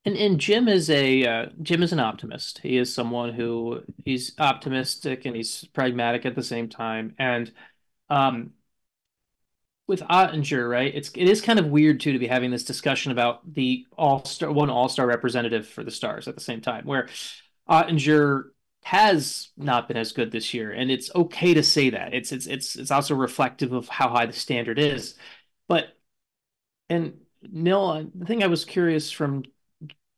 and 0.06 0.16
and 0.16 0.40
Jim 0.40 0.70
is 0.70 0.90
a 0.90 1.26
uh, 1.26 1.46
Jim 1.62 1.84
is 1.84 1.92
an 1.92 2.00
optimist. 2.00 2.60
He 2.60 2.78
is 2.78 2.94
someone 2.94 3.34
who 3.34 3.82
he's 4.06 4.32
optimistic 4.40 5.26
and 5.26 5.36
he's 5.36 5.66
pragmatic 5.74 6.26
at 6.26 6.36
the 6.36 6.44
same 6.44 6.70
time. 6.70 7.16
And 7.20 7.52
um, 8.10 8.54
with 9.88 10.00
Oettinger, 10.04 10.70
right? 10.70 10.96
It's 10.96 11.10
it 11.16 11.28
is 11.28 11.42
kind 11.42 11.60
of 11.60 11.68
weird 11.68 12.00
too 12.00 12.14
to 12.14 12.20
be 12.20 12.28
having 12.28 12.50
this 12.50 12.64
discussion 12.64 13.12
about 13.12 13.54
the 13.54 13.86
all 13.98 14.24
star 14.24 14.50
one 14.50 14.70
all 14.70 14.88
star 14.88 15.06
representative 15.06 15.68
for 15.68 15.84
the 15.84 15.92
Stars 15.92 16.30
at 16.30 16.36
the 16.36 16.42
same 16.42 16.62
time, 16.62 16.86
where 16.86 17.10
Oettinger 17.70 18.52
has 18.84 19.50
not 19.58 19.90
been 19.90 19.98
as 19.98 20.14
good 20.14 20.32
this 20.32 20.54
year, 20.54 20.72
and 20.72 20.90
it's 20.90 21.14
okay 21.14 21.54
to 21.56 21.64
say 21.64 21.90
that. 21.90 22.14
It's 22.14 22.32
it's 22.32 22.48
it's 22.48 22.78
it's 22.78 22.92
also 22.92 23.16
reflective 23.16 23.74
of 23.74 23.90
how 23.90 24.08
high 24.08 24.28
the 24.28 24.34
standard 24.34 24.80
is. 24.80 25.16
But 25.68 25.97
and 26.90 27.20
Nill, 27.42 27.90
uh, 27.90 28.04
the 28.16 28.26
thing 28.26 28.44
I 28.44 28.48
was 28.48 28.66
curious 28.66 29.12
from 29.12 29.44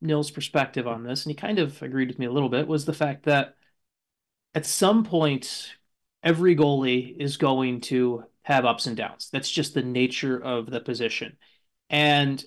Nill's 0.02 0.32
perspective 0.32 0.88
on 0.88 1.04
this, 1.04 1.26
and 1.26 1.32
he 1.32 1.36
kind 1.36 1.60
of 1.60 1.82
agreed 1.82 2.08
with 2.08 2.20
me 2.20 2.26
a 2.26 2.32
little 2.32 2.50
bit, 2.50 2.68
was 2.68 2.86
the 2.86 2.94
fact 2.94 3.24
that 3.24 3.56
at 4.56 4.66
some 4.66 5.04
point, 5.04 5.76
every 6.24 6.56
goalie 6.56 7.16
is 7.18 7.38
going 7.38 7.82
to 7.82 8.24
have 8.44 8.66
ups 8.66 8.88
and 8.88 8.98
downs. 8.98 9.30
That's 9.32 9.50
just 9.50 9.74
the 9.74 9.84
nature 9.84 10.42
of 10.42 10.70
the 10.70 10.80
position. 10.80 11.38
And 11.90 12.44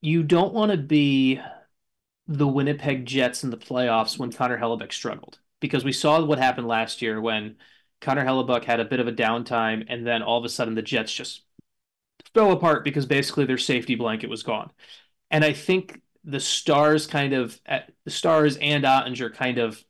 you 0.00 0.22
don't 0.22 0.54
want 0.54 0.72
to 0.72 0.78
be 0.78 1.40
the 2.26 2.46
Winnipeg 2.46 3.06
Jets 3.06 3.44
in 3.44 3.50
the 3.50 3.56
playoffs 3.56 4.18
when 4.18 4.32
Connor 4.32 4.58
Hellebuyck 4.58 4.92
struggled 4.92 5.38
because 5.58 5.84
we 5.84 5.92
saw 5.92 6.24
what 6.24 6.38
happened 6.38 6.68
last 6.68 7.02
year 7.02 7.20
when 7.20 7.56
Connor 8.00 8.24
Hellebuyck 8.24 8.64
had 8.64 8.80
a 8.80 8.84
bit 8.84 9.00
of 9.00 9.08
a 9.08 9.12
downtime 9.12 9.84
and 9.88 10.06
then 10.06 10.22
all 10.22 10.38
of 10.38 10.44
a 10.44 10.48
sudden 10.48 10.74
the 10.74 10.82
Jets 10.82 11.12
just 11.12 11.42
fell 12.34 12.52
apart 12.52 12.84
because 12.84 13.06
basically 13.06 13.44
their 13.44 13.58
safety 13.58 13.94
blanket 13.94 14.30
was 14.30 14.42
gone. 14.42 14.70
And 15.30 15.44
I 15.44 15.52
think 15.52 16.00
the 16.24 16.40
stars 16.40 17.06
kind 17.06 17.32
of 17.32 17.58
eh, 17.66 17.80
the 18.04 18.10
stars 18.10 18.56
and 18.58 18.84
Oettinger 18.84 19.34
kind 19.34 19.58
of 19.58 19.82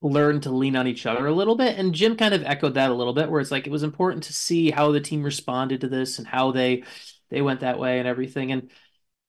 learned 0.00 0.42
to 0.42 0.50
lean 0.50 0.74
on 0.76 0.86
each 0.88 1.06
other 1.06 1.26
a 1.26 1.32
little 1.32 1.54
bit. 1.54 1.78
And 1.78 1.94
Jim 1.94 2.16
kind 2.16 2.34
of 2.34 2.42
echoed 2.42 2.74
that 2.74 2.90
a 2.90 2.94
little 2.94 3.12
bit 3.12 3.30
where 3.30 3.40
it's 3.40 3.50
like 3.52 3.66
it 3.66 3.70
was 3.70 3.84
important 3.84 4.24
to 4.24 4.32
see 4.32 4.70
how 4.70 4.90
the 4.90 5.00
team 5.00 5.22
responded 5.22 5.80
to 5.82 5.88
this 5.88 6.18
and 6.18 6.26
how 6.26 6.50
they 6.52 6.84
they 7.30 7.40
went 7.42 7.60
that 7.60 7.78
way 7.78 7.98
and 7.98 8.08
everything. 8.08 8.52
And 8.52 8.70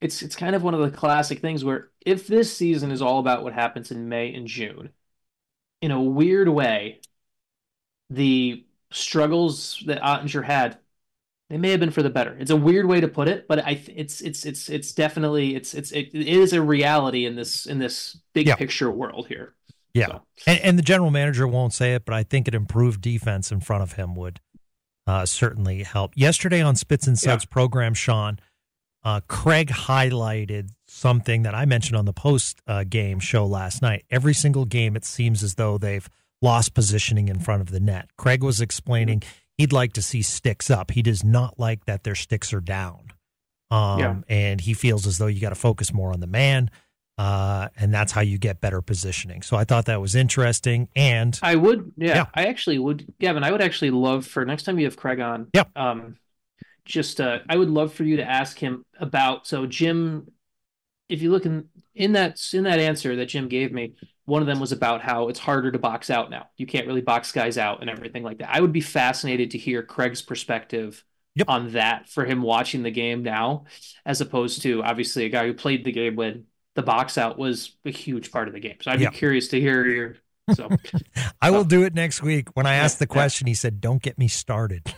it's 0.02 0.22
it's 0.22 0.36
kind 0.36 0.56
of 0.56 0.64
one 0.64 0.74
of 0.74 0.82
the 0.82 0.98
classic 0.98 1.40
things 1.40 1.64
where 1.64 1.92
if 2.06 2.28
this 2.28 2.56
season 2.56 2.92
is 2.92 3.02
all 3.02 3.20
about 3.20 3.44
what 3.44 3.54
happens 3.54 3.92
in 3.92 4.10
May 4.10 4.34
and 4.34 4.48
June 4.48 4.90
in 5.82 5.92
a 5.92 6.02
weird 6.02 6.50
way 6.50 7.02
the 8.10 8.66
struggles 8.92 9.82
that 9.88 10.02
Oettinger 10.02 10.44
had 10.44 10.78
it 11.50 11.60
may 11.60 11.72
have 11.72 11.80
been 11.80 11.92
for 11.92 12.02
the 12.02 12.10
better. 12.10 12.36
It's 12.40 12.52
a 12.52 12.56
weird 12.56 12.88
way 12.88 13.02
to 13.02 13.08
put 13.08 13.28
it, 13.28 13.48
but 13.48 13.60
I 13.60 13.82
it's 13.96 14.22
it's 14.22 14.46
it's 14.46 14.70
it's 14.70 14.92
definitely 14.92 15.56
it's 15.56 15.74
it's 15.74 15.92
it, 15.92 16.10
it 16.14 16.28
is 16.28 16.54
a 16.54 16.62
reality 16.62 17.26
in 17.26 17.36
this 17.36 17.66
in 17.66 17.80
this 17.80 18.18
big 18.34 18.48
yeah. 18.48 18.56
picture 18.56 18.90
world 18.90 19.28
here. 19.28 19.54
Yeah, 19.94 20.08
so. 20.08 20.22
and, 20.48 20.60
and, 20.62 20.80
the 20.80 20.82
general 20.82 21.12
manager 21.12 21.48
won't 21.48 21.72
say 21.72 21.94
it, 21.94 22.04
but 22.04 22.16
I 22.16 22.24
think 22.24 22.48
an 22.48 22.56
improved 22.56 23.00
defense 23.00 23.52
in 23.52 23.60
front 23.60 23.84
of 23.84 23.94
him 23.94 24.16
would 24.16 24.40
uh, 25.06 25.28
certainly 25.28 25.84
help. 25.84 26.14
Yesterday 26.16 26.62
on 26.62 26.76
Spits 26.76 27.06
and 27.06 27.16
Suds 27.16 27.44
yeah. 27.44 27.54
program, 27.54 27.94
Sean, 27.94 28.40
uh, 29.04 29.22
Craig 29.28 29.68
highlighted 29.68 30.70
something 30.88 31.44
that 31.44 31.54
I 31.54 31.66
mentioned 31.66 31.96
on 31.96 32.06
the 32.06 32.14
post 32.14 32.60
uh, 32.66 32.86
game 32.86 33.20
show 33.20 33.46
last 33.46 33.84
night. 33.84 34.04
Every 34.10 34.34
single 34.34 34.66
game, 34.66 34.96
it 34.96 35.06
seems 35.06 35.44
as 35.44 35.56
though 35.56 35.78
they've 35.78 36.10
lost 36.42 36.74
positioning 36.74 37.28
in 37.28 37.38
front 37.38 37.62
of 37.62 37.70
the 37.70 37.80
net. 37.80 38.10
Craig 38.18 38.44
was 38.44 38.62
explaining. 38.62 39.20
Mm-hmm 39.20 39.43
he'd 39.58 39.74
like 39.74 39.94
to 39.94 40.02
see 40.02 40.22
sticks 40.22 40.70
up. 40.70 40.92
He 40.92 41.02
does 41.02 41.24
not 41.24 41.60
like 41.60 41.86
that 41.86 42.04
their 42.04 42.16
sticks 42.16 42.54
are 42.54 42.62
down. 42.62 43.14
Um, 43.72 44.00
yeah. 44.00 44.16
And 44.30 44.62
he 44.62 44.74
feels 44.74 45.08
as 45.08 45.18
though 45.18 45.28
you 45.28 45.42
got 45.42 45.50
to 45.50 45.56
focus 45.56 45.94
more 45.94 46.12
on 46.14 46.20
the 46.20 46.28
man. 46.28 46.70
Uh, 47.18 47.68
and 47.78 47.94
that's 47.94 48.12
how 48.12 48.22
you 48.22 48.40
get 48.40 48.60
better 48.60 48.82
positioning. 48.82 49.44
So 49.44 49.56
I 49.56 49.64
thought 49.64 49.86
that 49.86 50.02
was 50.02 50.16
interesting. 50.16 50.90
And 50.96 51.40
I 51.44 51.56
would, 51.56 51.92
yeah, 51.96 52.16
yeah, 52.16 52.26
I 52.34 52.48
actually 52.48 52.80
would, 52.80 53.14
Gavin, 53.20 53.44
I 53.44 53.52
would 53.52 53.62
actually 53.62 53.92
love 53.92 54.26
for 54.26 54.44
next 54.46 54.64
time 54.64 54.80
you 54.80 54.86
have 54.86 54.98
Craig 54.98 55.20
on. 55.20 55.48
Yeah. 55.54 55.66
Um, 55.76 56.18
just, 56.86 57.22
uh, 57.22 57.40
I 57.48 57.56
would 57.56 57.70
love 57.70 57.94
for 57.94 58.04
you 58.04 58.18
to 58.18 58.24
ask 58.24 58.58
him 58.58 58.84
about, 59.00 59.46
so 59.46 59.68
Jim 59.68 60.32
if 61.10 61.22
you 61.22 61.32
look 61.32 61.46
in 61.46 61.70
in 61.96 62.14
that 62.14 62.40
in 62.54 62.64
that 62.64 62.80
answer 62.80 63.16
that 63.16 63.28
Jim 63.28 63.48
gave 63.48 63.72
me, 63.72 63.94
one 64.26 64.42
of 64.42 64.48
them 64.48 64.60
was 64.60 64.72
about 64.72 65.02
how 65.02 65.28
it's 65.28 65.40
harder 65.40 65.72
to 65.72 65.80
box 65.80 66.10
out 66.10 66.30
now. 66.30 66.48
You 66.58 66.66
can't 66.66 66.88
really 66.88 67.02
box 67.02 67.32
guys 67.32 67.58
out 67.58 67.82
and 67.82 67.90
everything 67.90 68.24
like 68.24 68.40
that. 68.40 68.54
I 68.54 68.62
would 68.62 68.74
be 68.74 68.82
fascinated 68.82 69.52
to 69.52 69.58
hear 69.58 69.84
Craig's 69.84 70.22
perspective 70.22 71.04
yep. 71.36 71.50
on 71.50 71.74
that 71.74 72.10
for 72.10 72.26
him 72.26 72.42
watching 72.42 72.84
the 72.84 72.92
game 72.92 73.24
now, 73.24 73.66
as 74.06 74.22
opposed 74.22 74.62
to 74.64 74.84
obviously 74.84 75.26
a 75.26 75.30
guy 75.30 75.46
who 75.46 75.54
played 75.54 75.84
the 75.84 75.92
game 75.92 76.16
when 76.16 76.46
the 76.76 76.84
box 76.84 77.18
out 77.18 77.38
was 77.38 77.76
a 77.86 77.92
huge 77.92 78.32
part 78.32 78.48
of 78.48 78.54
the 78.54 78.60
game. 78.60 78.78
So 78.82 78.92
I'd 78.92 79.02
yep. 79.02 79.12
be 79.12 79.18
curious 79.18 79.50
to 79.50 79.60
hear 79.60 79.86
your 79.86 80.16
so 80.54 80.70
I 81.42 81.52
will 81.52 81.64
do 81.64 81.84
it 81.84 81.94
next 81.94 82.22
week. 82.22 82.50
When 82.54 82.66
I 82.66 82.76
asked 82.76 83.00
the 83.00 83.08
question, 83.08 83.48
he 83.48 83.54
said, 83.54 83.80
"Don't 83.80 84.02
get 84.02 84.18
me 84.18 84.28
started." 84.28 84.94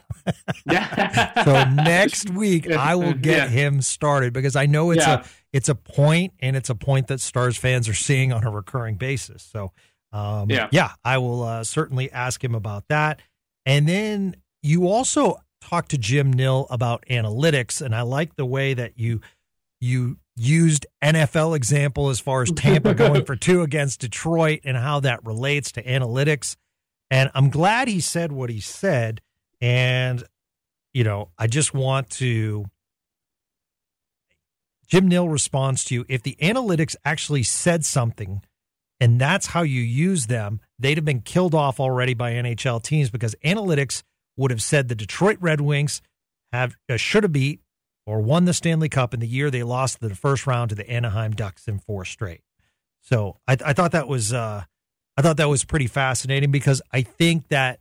yeah. 0.66 1.44
so 1.44 1.70
next 1.70 2.32
week 2.32 2.72
I 2.72 2.96
will 2.96 3.14
get 3.14 3.38
yeah. 3.38 3.48
him 3.48 3.82
started 3.82 4.34
because 4.34 4.56
I 4.56 4.66
know 4.66 4.92
it's 4.92 5.06
yeah. 5.06 5.22
a 5.22 5.26
it's 5.56 5.70
a 5.70 5.76
point 5.76 6.34
and 6.42 6.58
it's 6.58 6.70
a 6.70 6.76
point 6.76 7.08
that 7.08 7.22
Stars 7.22 7.56
fans 7.56 7.88
are 7.88 7.94
seeing 7.94 8.34
on 8.34 8.44
a 8.44 8.52
recurring 8.52 8.96
basis. 8.96 9.42
So 9.42 9.72
um, 10.12 10.50
yeah, 10.50 10.68
yeah, 10.70 10.92
I 11.06 11.18
will 11.18 11.44
uh, 11.44 11.64
certainly 11.64 12.12
ask 12.12 12.44
him 12.44 12.54
about 12.54 12.90
that. 12.90 13.22
And 13.66 13.88
then 13.88 14.36
you 14.62 14.90
also 14.90 15.38
talked 15.62 15.92
to 15.92 15.98
Jim 15.98 16.34
Nill 16.34 16.68
about 16.70 17.06
analytics, 17.10 17.82
and 17.82 17.96
I 17.96 18.02
like 18.02 18.36
the 18.36 18.46
way 18.46 18.74
that 18.74 19.00
you 19.00 19.22
you 19.80 20.18
used 20.36 20.88
NFL 21.02 21.56
example 21.56 22.10
as 22.10 22.20
far 22.20 22.42
as 22.42 22.52
Tampa 22.52 22.94
going 22.94 23.24
for 23.24 23.38
two 23.38 23.62
against 23.62 24.02
Detroit 24.02 24.60
and 24.66 24.76
how 24.76 25.00
that 25.00 25.26
relates 25.26 25.72
to 25.74 25.84
analytics. 25.84 26.58
And 27.10 27.32
I'm 27.34 27.50
glad 27.50 27.88
he 27.88 28.02
said 28.02 28.34
what 28.34 28.50
he 28.50 28.60
said. 28.60 29.22
And, 29.62 30.22
you 30.94 31.06
know, 31.06 31.30
I 31.38 31.48
just 31.48 31.74
want 31.74 32.10
to. 32.12 32.66
Jim 34.88 35.08
Nill 35.08 35.30
responds 35.30 35.84
to 35.86 35.96
you 35.96 36.06
if 36.08 36.24
the 36.24 36.38
analytics 36.42 36.96
actually 37.04 37.44
said 37.44 37.86
something 37.86 38.42
and 39.00 39.20
that's 39.20 39.48
how 39.48 39.62
you 39.62 39.82
use 39.82 40.28
them, 40.28 40.62
they'd 40.80 40.98
have 40.98 41.06
been 41.06 41.22
killed 41.22 41.54
off 41.54 41.80
already 41.80 42.14
by 42.14 42.34
NHL 42.34 42.82
teams 42.82 43.10
because 43.10 43.36
analytics 43.44 44.04
would 44.38 44.52
have 44.52 44.62
said 44.62 44.88
the 44.88 44.96
Detroit 44.96 45.38
Red 45.42 45.62
Wings 45.62 46.02
have 46.52 46.76
uh, 46.90 46.98
should 46.98 47.24
have 47.24 47.34
beat 47.34 47.60
or 48.06 48.22
won 48.22 48.46
the 48.46 48.54
Stanley 48.54 48.90
Cup 48.90 49.14
in 49.14 49.20
the 49.20 49.28
year 49.28 49.50
they 49.50 49.64
lost 49.64 50.00
the 50.00 50.14
first 50.16 50.48
round 50.48 50.70
to 50.70 50.76
the 50.76 50.90
Anaheim 50.90 51.32
Ducks 51.32 51.68
in 51.68 51.80
four 51.80 52.06
straight. 52.06 52.42
So 53.02 53.38
I, 53.48 53.58
I 53.66 53.74
thought 53.74 53.92
that 53.92 54.08
was 54.08 54.34
uh, 54.34 54.64
I 55.18 55.22
thought 55.22 55.38
that 55.38 55.50
was 55.50 55.64
pretty 55.64 55.88
fascinating 55.88 56.52
because 56.52 56.82
I 56.92 57.02
think 57.02 57.50
that 57.50 57.80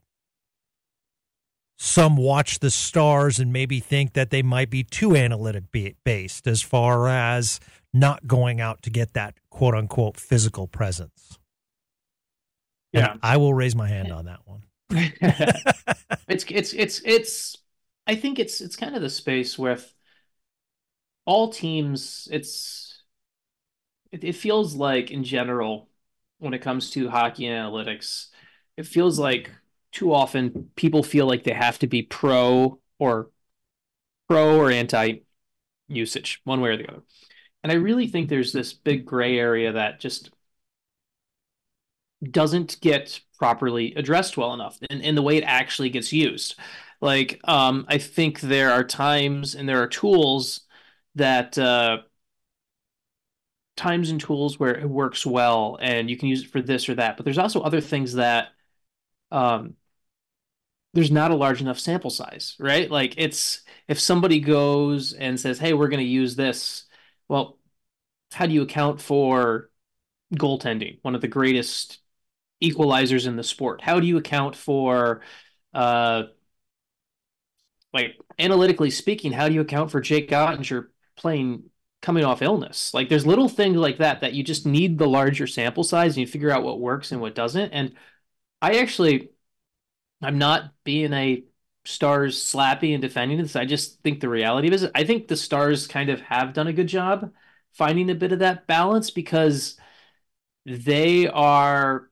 some 1.76 2.16
watch 2.16 2.60
the 2.60 2.70
stars 2.70 3.38
and 3.38 3.52
maybe 3.52 3.80
think 3.80 4.12
that 4.12 4.30
they 4.30 4.42
might 4.42 4.70
be 4.70 4.84
too 4.84 5.16
analytic 5.16 5.64
based 6.04 6.46
as 6.46 6.62
far 6.62 7.08
as 7.08 7.58
not 7.92 8.26
going 8.26 8.60
out 8.60 8.82
to 8.82 8.90
get 8.90 9.12
that 9.14 9.34
quote 9.50 9.74
unquote 9.74 10.16
physical 10.16 10.66
presence. 10.66 11.38
Yeah, 12.92 13.12
and 13.12 13.20
I 13.22 13.36
will 13.36 13.54
raise 13.54 13.74
my 13.74 13.88
hand 13.88 14.12
on 14.12 14.26
that 14.26 14.40
one. 14.44 14.62
it's 16.28 16.44
it's 16.48 16.72
it's 16.72 17.02
it's 17.04 17.56
I 18.06 18.14
think 18.14 18.38
it's 18.38 18.60
it's 18.60 18.76
kind 18.76 18.94
of 18.94 19.02
the 19.02 19.10
space 19.10 19.58
with 19.58 19.94
all 21.24 21.48
teams, 21.50 22.28
it's 22.30 23.02
it, 24.12 24.24
it 24.24 24.34
feels 24.34 24.74
like 24.74 25.10
in 25.10 25.24
general 25.24 25.88
when 26.38 26.54
it 26.54 26.60
comes 26.60 26.90
to 26.90 27.08
hockey 27.08 27.44
analytics, 27.44 28.28
it 28.76 28.86
feels 28.86 29.18
like 29.18 29.50
too 29.94 30.12
often 30.12 30.70
people 30.74 31.02
feel 31.02 31.26
like 31.26 31.44
they 31.44 31.54
have 31.54 31.78
to 31.78 31.86
be 31.86 32.02
pro 32.02 32.78
or 32.98 33.30
pro 34.28 34.58
or 34.58 34.70
anti 34.70 35.20
usage, 35.88 36.40
one 36.44 36.60
way 36.60 36.70
or 36.70 36.76
the 36.76 36.88
other. 36.88 37.02
And 37.62 37.72
I 37.72 37.76
really 37.76 38.08
think 38.08 38.28
there's 38.28 38.52
this 38.52 38.74
big 38.74 39.06
gray 39.06 39.38
area 39.38 39.72
that 39.72 40.00
just 40.00 40.30
doesn't 42.28 42.80
get 42.80 43.20
properly 43.38 43.94
addressed 43.94 44.36
well 44.36 44.52
enough 44.52 44.78
in, 44.90 45.00
in 45.00 45.14
the 45.14 45.22
way 45.22 45.36
it 45.36 45.44
actually 45.44 45.90
gets 45.90 46.12
used. 46.12 46.58
Like, 47.00 47.40
um, 47.44 47.86
I 47.88 47.98
think 47.98 48.40
there 48.40 48.72
are 48.72 48.84
times 48.84 49.54
and 49.54 49.68
there 49.68 49.82
are 49.82 49.88
tools 49.88 50.62
that 51.14 51.56
uh, 51.56 51.98
times 53.76 54.10
and 54.10 54.20
tools 54.20 54.58
where 54.58 54.76
it 54.76 54.88
works 54.88 55.24
well 55.24 55.78
and 55.80 56.10
you 56.10 56.16
can 56.16 56.28
use 56.28 56.42
it 56.42 56.50
for 56.50 56.60
this 56.60 56.88
or 56.88 56.96
that. 56.96 57.16
But 57.16 57.24
there's 57.24 57.38
also 57.38 57.60
other 57.60 57.80
things 57.80 58.14
that 58.14 58.48
um, 59.30 59.74
there's 60.94 61.10
not 61.10 61.30
a 61.30 61.36
large 61.36 61.60
enough 61.60 61.78
sample 61.78 62.10
size, 62.10 62.56
right? 62.58 62.90
Like 62.90 63.14
it's 63.18 63.62
if 63.88 64.00
somebody 64.00 64.40
goes 64.40 65.12
and 65.12 65.38
says, 65.38 65.58
"Hey, 65.58 65.72
we're 65.74 65.88
going 65.88 66.00
to 66.00 66.06
use 66.06 66.36
this," 66.36 66.84
well, 67.28 67.58
how 68.32 68.46
do 68.46 68.54
you 68.54 68.62
account 68.62 69.00
for 69.00 69.70
goaltending, 70.34 70.98
one 71.02 71.14
of 71.14 71.20
the 71.20 71.28
greatest 71.28 71.98
equalizers 72.62 73.26
in 73.26 73.36
the 73.36 73.44
sport? 73.44 73.82
How 73.82 74.00
do 74.00 74.06
you 74.06 74.16
account 74.16 74.56
for 74.56 75.22
uh, 75.74 76.24
like 77.92 78.16
analytically 78.38 78.90
speaking, 78.90 79.32
how 79.32 79.48
do 79.48 79.54
you 79.54 79.60
account 79.60 79.90
for 79.90 80.00
Jake 80.00 80.30
Oettinger 80.30 80.86
playing 81.16 81.64
coming 82.04 82.24
off 82.24 82.42
illness. 82.42 82.92
Like 82.92 83.08
there's 83.08 83.26
little 83.26 83.48
things 83.48 83.78
like 83.78 83.96
that 83.98 84.20
that 84.20 84.34
you 84.34 84.44
just 84.44 84.66
need 84.66 84.98
the 84.98 85.08
larger 85.08 85.46
sample 85.46 85.82
size 85.82 86.10
and 86.12 86.18
you 86.18 86.26
figure 86.26 86.50
out 86.50 86.62
what 86.62 86.78
works 86.78 87.12
and 87.12 87.20
what 87.20 87.34
doesn't. 87.34 87.72
And 87.72 87.94
I 88.60 88.78
actually, 88.80 89.30
I'm 90.24 90.38
not 90.38 90.72
being 90.84 91.12
a 91.12 91.44
Stars 91.86 92.42
slappy 92.42 92.94
and 92.94 93.02
defending 93.02 93.38
this. 93.38 93.56
I 93.56 93.66
just 93.66 94.00
think 94.02 94.20
the 94.20 94.28
reality 94.28 94.68
of 94.68 94.74
it 94.74 94.76
is 94.82 94.90
I 94.94 95.04
think 95.04 95.28
the 95.28 95.36
Stars 95.36 95.86
kind 95.86 96.08
of 96.10 96.20
have 96.22 96.54
done 96.54 96.66
a 96.66 96.72
good 96.72 96.86
job 96.86 97.32
finding 97.74 98.10
a 98.10 98.14
bit 98.14 98.32
of 98.32 98.38
that 98.40 98.66
balance 98.66 99.10
because 99.10 99.76
they 100.66 101.28
are 101.28 102.10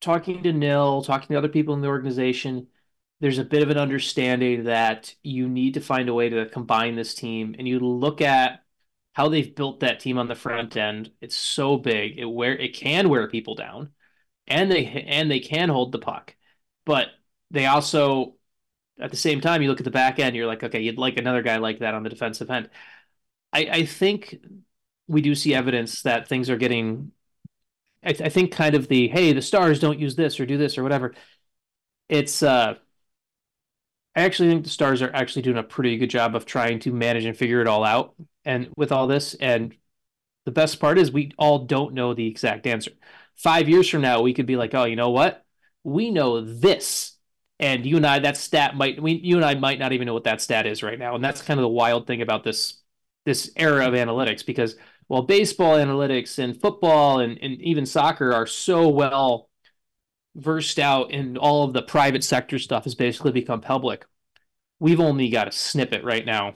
talking 0.00 0.42
to 0.42 0.52
Nill, 0.52 1.02
talking 1.02 1.28
to 1.28 1.38
other 1.38 1.48
people 1.48 1.74
in 1.74 1.80
the 1.80 1.88
organization. 1.88 2.68
There's 3.20 3.38
a 3.38 3.44
bit 3.44 3.62
of 3.62 3.70
an 3.70 3.78
understanding 3.78 4.64
that 4.64 5.14
you 5.22 5.48
need 5.48 5.74
to 5.74 5.80
find 5.80 6.08
a 6.08 6.14
way 6.14 6.28
to 6.30 6.46
combine 6.46 6.96
this 6.96 7.14
team. 7.14 7.54
And 7.58 7.68
you 7.68 7.78
look 7.78 8.20
at 8.20 8.64
how 9.12 9.28
they've 9.28 9.54
built 9.54 9.80
that 9.80 10.00
team 10.00 10.18
on 10.18 10.28
the 10.28 10.34
front 10.34 10.76
end. 10.76 11.12
It's 11.20 11.36
so 11.36 11.76
big. 11.76 12.18
It 12.18 12.24
where 12.24 12.56
it 12.56 12.74
can 12.74 13.08
wear 13.08 13.28
people 13.28 13.54
down 13.54 13.92
and 14.46 14.70
they 14.70 14.86
and 14.86 15.30
they 15.30 15.40
can 15.40 15.68
hold 15.68 15.92
the 15.92 15.98
puck 15.98 16.36
but 16.84 17.08
they 17.50 17.66
also 17.66 18.34
at 19.00 19.10
the 19.10 19.16
same 19.16 19.40
time 19.40 19.62
you 19.62 19.68
look 19.68 19.80
at 19.80 19.84
the 19.84 19.90
back 19.90 20.18
end 20.18 20.36
you're 20.36 20.46
like 20.46 20.62
okay 20.62 20.80
you'd 20.80 20.98
like 20.98 21.18
another 21.18 21.42
guy 21.42 21.56
like 21.58 21.80
that 21.80 21.94
on 21.94 22.02
the 22.02 22.10
defensive 22.10 22.50
end 22.50 22.68
i 23.52 23.60
i 23.72 23.86
think 23.86 24.36
we 25.08 25.20
do 25.22 25.34
see 25.34 25.54
evidence 25.54 26.02
that 26.02 26.28
things 26.28 26.50
are 26.50 26.56
getting 26.56 27.12
I, 28.04 28.12
th- 28.12 28.22
I 28.26 28.30
think 28.30 28.52
kind 28.52 28.74
of 28.74 28.88
the 28.88 29.08
hey 29.08 29.32
the 29.32 29.42
stars 29.42 29.80
don't 29.80 29.98
use 29.98 30.16
this 30.16 30.40
or 30.40 30.46
do 30.46 30.58
this 30.58 30.78
or 30.78 30.82
whatever 30.82 31.14
it's 32.08 32.42
uh 32.42 32.76
I 34.14 34.22
actually 34.22 34.50
think 34.50 34.64
the 34.64 34.70
Stars 34.70 35.00
are 35.02 35.14
actually 35.14 35.42
doing 35.42 35.56
a 35.58 35.62
pretty 35.62 35.96
good 35.96 36.10
job 36.10 36.34
of 36.34 36.44
trying 36.44 36.80
to 36.80 36.92
manage 36.92 37.24
and 37.24 37.36
figure 37.36 37.60
it 37.60 37.66
all 37.66 37.84
out. 37.84 38.14
And 38.44 38.68
with 38.76 38.92
all 38.92 39.06
this, 39.06 39.34
and 39.34 39.74
the 40.44 40.52
best 40.52 40.80
part 40.80 40.98
is 40.98 41.12
we 41.12 41.32
all 41.38 41.60
don't 41.60 41.94
know 41.94 42.14
the 42.14 42.26
exact 42.26 42.66
answer. 42.66 42.92
Five 43.36 43.68
years 43.68 43.88
from 43.88 44.02
now, 44.02 44.22
we 44.22 44.34
could 44.34 44.46
be 44.46 44.56
like, 44.56 44.74
oh, 44.74 44.84
you 44.84 44.96
know 44.96 45.10
what? 45.10 45.41
We 45.84 46.10
know 46.10 46.40
this. 46.40 47.16
And 47.58 47.86
you 47.86 47.96
and 47.96 48.06
I, 48.06 48.18
that 48.18 48.36
stat 48.36 48.74
might 48.74 49.00
we 49.00 49.12
you 49.12 49.36
and 49.36 49.44
I 49.44 49.54
might 49.54 49.78
not 49.78 49.92
even 49.92 50.06
know 50.06 50.14
what 50.14 50.24
that 50.24 50.40
stat 50.40 50.66
is 50.66 50.82
right 50.82 50.98
now. 50.98 51.14
And 51.14 51.24
that's 51.24 51.42
kind 51.42 51.60
of 51.60 51.62
the 51.62 51.68
wild 51.68 52.06
thing 52.06 52.20
about 52.20 52.42
this 52.44 52.80
this 53.24 53.52
era 53.56 53.86
of 53.86 53.94
analytics, 53.94 54.44
because 54.44 54.74
while 55.06 55.22
baseball 55.22 55.76
analytics 55.76 56.38
and 56.38 56.60
football 56.60 57.20
and, 57.20 57.38
and 57.40 57.60
even 57.62 57.86
soccer 57.86 58.32
are 58.32 58.46
so 58.46 58.88
well 58.88 59.48
versed 60.34 60.78
out 60.78 61.10
in 61.10 61.36
all 61.36 61.64
of 61.64 61.72
the 61.72 61.82
private 61.82 62.24
sector 62.24 62.58
stuff 62.58 62.84
has 62.84 62.94
basically 62.94 63.32
become 63.32 63.60
public. 63.60 64.06
We've 64.80 65.00
only 65.00 65.28
got 65.28 65.48
a 65.48 65.52
snippet 65.52 66.02
right 66.02 66.24
now 66.24 66.54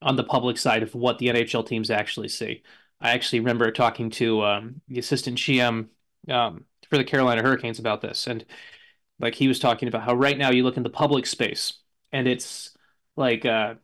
on 0.00 0.16
the 0.16 0.24
public 0.24 0.58
side 0.58 0.82
of 0.82 0.94
what 0.94 1.18
the 1.18 1.28
NHL 1.28 1.66
teams 1.66 1.90
actually 1.90 2.28
see. 2.28 2.62
I 3.00 3.10
actually 3.10 3.40
remember 3.40 3.70
talking 3.70 4.10
to 4.10 4.42
um, 4.42 4.80
the 4.88 4.98
assistant 4.98 5.38
GM 5.38 5.88
um, 6.28 6.64
for 6.94 6.98
the 6.98 7.04
Carolina 7.04 7.42
Hurricanes 7.42 7.78
about 7.78 8.00
this, 8.00 8.26
and 8.26 8.44
like 9.18 9.34
he 9.34 9.48
was 9.48 9.58
talking 9.58 9.88
about 9.88 10.02
how 10.02 10.14
right 10.14 10.38
now 10.38 10.50
you 10.50 10.62
look 10.62 10.76
in 10.76 10.82
the 10.82 10.90
public 10.90 11.26
space 11.26 11.74
and 12.12 12.28
it's 12.28 12.76
like 13.16 13.44
uh, 13.44 13.74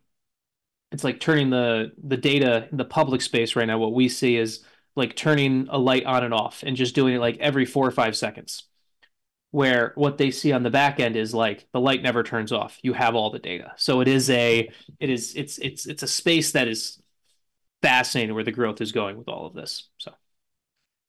it's 0.92 1.04
like 1.04 1.20
turning 1.20 1.50
the 1.50 1.92
the 2.02 2.16
data 2.16 2.68
in 2.70 2.76
the 2.76 2.84
public 2.84 3.20
space 3.20 3.56
right 3.56 3.66
now. 3.66 3.78
What 3.78 3.92
we 3.92 4.08
see 4.08 4.36
is 4.36 4.64
like 4.96 5.16
turning 5.16 5.66
a 5.70 5.78
light 5.78 6.04
on 6.04 6.24
and 6.24 6.32
off 6.32 6.62
and 6.64 6.76
just 6.76 6.94
doing 6.94 7.14
it 7.14 7.20
like 7.20 7.38
every 7.38 7.64
four 7.64 7.86
or 7.86 7.90
five 7.90 8.16
seconds 8.16 8.64
where 9.52 9.92
what 9.96 10.16
they 10.16 10.30
see 10.30 10.52
on 10.52 10.62
the 10.62 10.70
back 10.70 11.00
end 11.00 11.16
is 11.16 11.34
like 11.34 11.66
the 11.72 11.80
light 11.80 12.02
never 12.02 12.22
turns 12.22 12.52
off 12.52 12.78
you 12.82 12.92
have 12.92 13.14
all 13.14 13.30
the 13.30 13.38
data 13.38 13.72
so 13.76 14.00
it 14.00 14.08
is 14.08 14.30
a 14.30 14.70
it 15.00 15.10
is 15.10 15.34
it's 15.34 15.58
it's 15.58 15.86
it's 15.86 16.02
a 16.02 16.08
space 16.08 16.52
that 16.52 16.68
is 16.68 17.02
fascinating 17.82 18.34
where 18.34 18.44
the 18.44 18.52
growth 18.52 18.80
is 18.80 18.92
going 18.92 19.16
with 19.16 19.28
all 19.28 19.46
of 19.46 19.54
this 19.54 19.88
so 19.98 20.12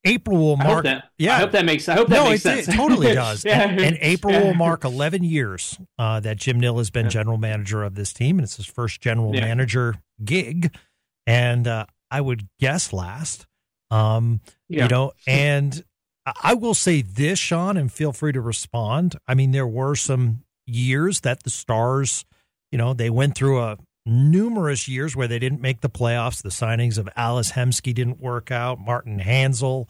April 0.03 0.37
will 0.37 0.57
mark. 0.57 0.83
That, 0.85 1.09
yeah, 1.17 1.35
I 1.35 1.39
hope 1.39 1.51
that 1.51 1.65
makes. 1.65 1.87
I 1.87 1.93
hope 1.93 2.07
that 2.09 2.23
no, 2.23 2.29
makes 2.29 2.43
sense. 2.43 2.67
It 2.67 2.73
totally 2.73 3.13
does. 3.13 3.45
yeah. 3.45 3.67
and, 3.67 3.79
and, 3.79 3.97
April 4.01 4.33
yeah. 4.33 4.43
will 4.43 4.53
mark 4.55 4.83
11 4.83 5.23
years 5.23 5.79
uh, 5.99 6.19
that 6.21 6.37
Jim 6.37 6.59
Nill 6.59 6.77
has 6.79 6.89
been 6.89 7.05
yeah. 7.05 7.11
general 7.11 7.37
manager 7.37 7.83
of 7.83 7.95
this 7.95 8.11
team, 8.11 8.39
and 8.39 8.43
it's 8.43 8.57
his 8.57 8.65
first 8.65 9.01
general 9.01 9.31
manager 9.31 9.95
gig. 10.23 10.75
And 11.27 11.67
uh, 11.67 11.85
I 12.09 12.21
would 12.21 12.47
guess 12.59 12.91
last. 12.91 13.45
Um, 13.91 14.39
you 14.69 14.87
know, 14.87 15.11
and 15.27 15.83
I 16.41 16.53
will 16.53 16.73
say 16.73 17.01
this, 17.01 17.39
Sean, 17.39 17.77
and 17.77 17.91
feel 17.91 18.13
free 18.13 18.31
to 18.31 18.41
respond. 18.41 19.17
I 19.27 19.33
mean, 19.33 19.51
there 19.51 19.67
were 19.67 19.95
some 19.95 20.43
years 20.65 21.21
that 21.21 21.43
the 21.43 21.49
Stars, 21.49 22.25
you 22.71 22.77
know, 22.77 22.93
they 22.93 23.09
went 23.09 23.35
through 23.35 23.59
a 23.59 23.77
numerous 24.05 24.87
years 24.87 25.15
where 25.15 25.27
they 25.27 25.39
didn't 25.39 25.61
make 25.61 25.81
the 25.81 25.89
playoffs. 25.89 26.41
The 26.41 26.49
signings 26.49 26.97
of 26.97 27.09
Ales 27.17 27.51
Hemsky 27.51 27.93
didn't 27.93 28.19
work 28.19 28.51
out. 28.51 28.79
Martin 28.79 29.19
Hanzal, 29.19 29.89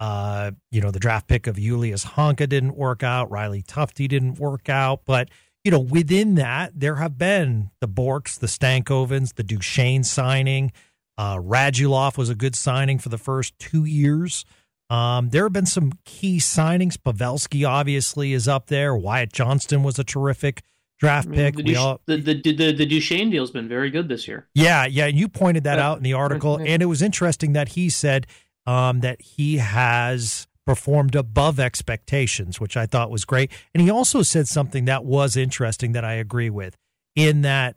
uh, 0.00 0.52
you 0.70 0.80
know, 0.80 0.90
the 0.90 0.98
draft 0.98 1.28
pick 1.28 1.46
of 1.46 1.56
Julius 1.56 2.04
Honka 2.04 2.48
didn't 2.48 2.76
work 2.76 3.02
out. 3.02 3.30
Riley 3.30 3.62
Tufte 3.62 4.08
didn't 4.08 4.38
work 4.38 4.68
out. 4.68 5.02
But, 5.06 5.30
you 5.64 5.70
know, 5.70 5.80
within 5.80 6.34
that, 6.34 6.72
there 6.74 6.96
have 6.96 7.16
been 7.16 7.70
the 7.80 7.88
Bourques, 7.88 8.36
the 8.36 8.46
Stankovens, 8.46 9.34
the 9.34 9.42
Duchene 9.42 10.04
signing. 10.04 10.72
Uh, 11.18 11.36
Radulov 11.36 12.18
was 12.18 12.28
a 12.28 12.34
good 12.34 12.54
signing 12.54 12.98
for 12.98 13.08
the 13.08 13.18
first 13.18 13.58
two 13.58 13.84
years. 13.84 14.44
Um, 14.88 15.30
there 15.30 15.44
have 15.44 15.52
been 15.52 15.66
some 15.66 15.94
key 16.04 16.38
signings. 16.38 16.96
Pavelski 16.96 17.68
obviously 17.68 18.32
is 18.32 18.46
up 18.46 18.66
there. 18.66 18.94
Wyatt 18.94 19.32
Johnston 19.32 19.82
was 19.82 19.98
a 19.98 20.04
terrific 20.04 20.62
draft 20.98 21.30
pick. 21.30 21.56
The, 21.56 21.62
we 21.62 21.76
all, 21.76 22.00
the, 22.06 22.16
the, 22.16 22.40
the, 22.40 22.72
the 22.72 22.86
Duchene 22.86 23.30
deal's 23.30 23.50
been 23.50 23.68
very 23.68 23.90
good 23.90 24.08
this 24.08 24.26
year. 24.26 24.48
Yeah, 24.54 24.86
yeah. 24.86 25.06
You 25.06 25.28
pointed 25.28 25.64
that 25.64 25.78
out 25.78 25.98
in 25.98 26.02
the 26.02 26.14
article, 26.14 26.56
and 26.56 26.82
it 26.82 26.86
was 26.86 27.02
interesting 27.02 27.52
that 27.52 27.70
he 27.70 27.88
said 27.88 28.26
um, 28.66 29.00
that 29.00 29.20
he 29.20 29.58
has 29.58 30.48
performed 30.64 31.14
above 31.14 31.60
expectations, 31.60 32.60
which 32.60 32.76
I 32.76 32.86
thought 32.86 33.10
was 33.10 33.24
great. 33.24 33.52
And 33.72 33.82
he 33.82 33.90
also 33.90 34.22
said 34.22 34.48
something 34.48 34.86
that 34.86 35.04
was 35.04 35.36
interesting 35.36 35.92
that 35.92 36.04
I 36.04 36.14
agree 36.14 36.50
with, 36.50 36.76
in 37.14 37.42
that 37.42 37.76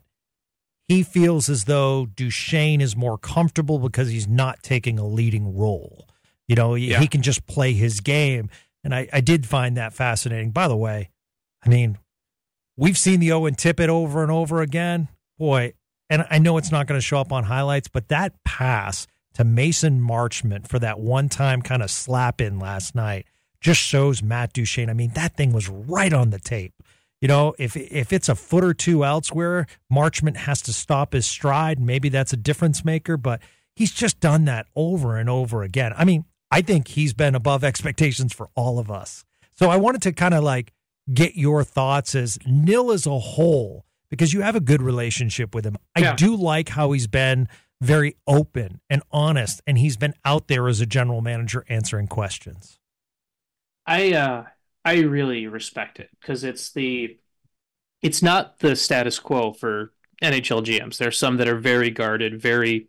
he 0.88 1.04
feels 1.04 1.48
as 1.48 1.64
though 1.66 2.06
Duchene 2.06 2.80
is 2.80 2.96
more 2.96 3.16
comfortable 3.16 3.78
because 3.78 4.08
he's 4.08 4.26
not 4.26 4.62
taking 4.64 4.98
a 4.98 5.06
leading 5.06 5.56
role. 5.56 6.08
You 6.48 6.56
know, 6.56 6.74
yeah. 6.74 6.98
he 6.98 7.06
can 7.06 7.22
just 7.22 7.46
play 7.46 7.74
his 7.74 8.00
game. 8.00 8.50
And 8.82 8.92
I, 8.92 9.08
I 9.12 9.20
did 9.20 9.46
find 9.46 9.76
that 9.76 9.92
fascinating. 9.92 10.50
By 10.50 10.66
the 10.66 10.76
way, 10.76 11.10
I 11.64 11.68
mean, 11.68 11.96
we've 12.80 12.98
seen 12.98 13.20
the 13.20 13.30
Owen 13.30 13.54
Tippett 13.54 13.88
over 13.88 14.22
and 14.22 14.32
over 14.32 14.60
again. 14.62 15.08
Boy, 15.38 15.74
and 16.08 16.26
I 16.28 16.38
know 16.38 16.56
it's 16.56 16.72
not 16.72 16.88
going 16.88 16.98
to 16.98 17.06
show 17.06 17.20
up 17.20 17.30
on 17.30 17.44
highlights, 17.44 17.86
but 17.86 18.08
that 18.08 18.42
pass 18.42 19.06
to 19.34 19.44
Mason 19.44 20.00
Marchment 20.00 20.66
for 20.66 20.80
that 20.80 20.98
one 20.98 21.28
time 21.28 21.62
kind 21.62 21.82
of 21.82 21.90
slap 21.90 22.40
in 22.40 22.58
last 22.58 22.96
night 22.96 23.26
just 23.60 23.80
shows 23.80 24.22
Matt 24.22 24.54
Duchene. 24.54 24.90
I 24.90 24.94
mean, 24.94 25.10
that 25.14 25.36
thing 25.36 25.52
was 25.52 25.68
right 25.68 26.12
on 26.12 26.30
the 26.30 26.40
tape. 26.40 26.74
You 27.20 27.28
know, 27.28 27.54
if 27.58 27.76
if 27.76 28.14
it's 28.14 28.30
a 28.30 28.34
foot 28.34 28.64
or 28.64 28.72
two 28.72 29.04
elsewhere, 29.04 29.66
Marchment 29.92 30.36
has 30.36 30.62
to 30.62 30.72
stop 30.72 31.12
his 31.12 31.26
stride. 31.26 31.78
Maybe 31.78 32.08
that's 32.08 32.32
a 32.32 32.36
difference 32.36 32.82
maker, 32.82 33.18
but 33.18 33.42
he's 33.76 33.92
just 33.92 34.20
done 34.20 34.46
that 34.46 34.66
over 34.74 35.18
and 35.18 35.28
over 35.28 35.62
again. 35.62 35.92
I 35.96 36.06
mean, 36.06 36.24
I 36.50 36.62
think 36.62 36.88
he's 36.88 37.12
been 37.12 37.34
above 37.34 37.62
expectations 37.62 38.32
for 38.32 38.48
all 38.54 38.78
of 38.78 38.90
us. 38.90 39.26
So 39.52 39.68
I 39.68 39.76
wanted 39.76 40.00
to 40.02 40.12
kind 40.12 40.32
of 40.32 40.42
like 40.42 40.72
get 41.12 41.36
your 41.36 41.64
thoughts 41.64 42.14
as 42.14 42.38
Nill 42.46 42.92
as 42.92 43.06
a 43.06 43.18
whole, 43.18 43.84
because 44.08 44.32
you 44.32 44.42
have 44.42 44.56
a 44.56 44.60
good 44.60 44.82
relationship 44.82 45.54
with 45.54 45.64
him. 45.64 45.76
Yeah. 45.98 46.12
I 46.12 46.14
do 46.14 46.34
like 46.36 46.70
how 46.70 46.92
he's 46.92 47.06
been 47.06 47.48
very 47.80 48.16
open 48.26 48.80
and 48.90 49.02
honest, 49.10 49.62
and 49.66 49.78
he's 49.78 49.96
been 49.96 50.14
out 50.24 50.48
there 50.48 50.68
as 50.68 50.80
a 50.80 50.86
general 50.86 51.20
manager 51.20 51.64
answering 51.68 52.06
questions. 52.06 52.78
I 53.86 54.12
uh 54.12 54.44
I 54.84 55.00
really 55.00 55.46
respect 55.46 56.00
it 56.00 56.10
because 56.20 56.44
it's 56.44 56.72
the 56.72 57.18
it's 58.02 58.22
not 58.22 58.58
the 58.60 58.76
status 58.76 59.18
quo 59.18 59.52
for 59.52 59.92
NHL 60.22 60.64
GMs. 60.64 60.98
There's 60.98 61.18
some 61.18 61.36
that 61.38 61.48
are 61.48 61.58
very 61.58 61.90
guarded, 61.90 62.40
very 62.40 62.88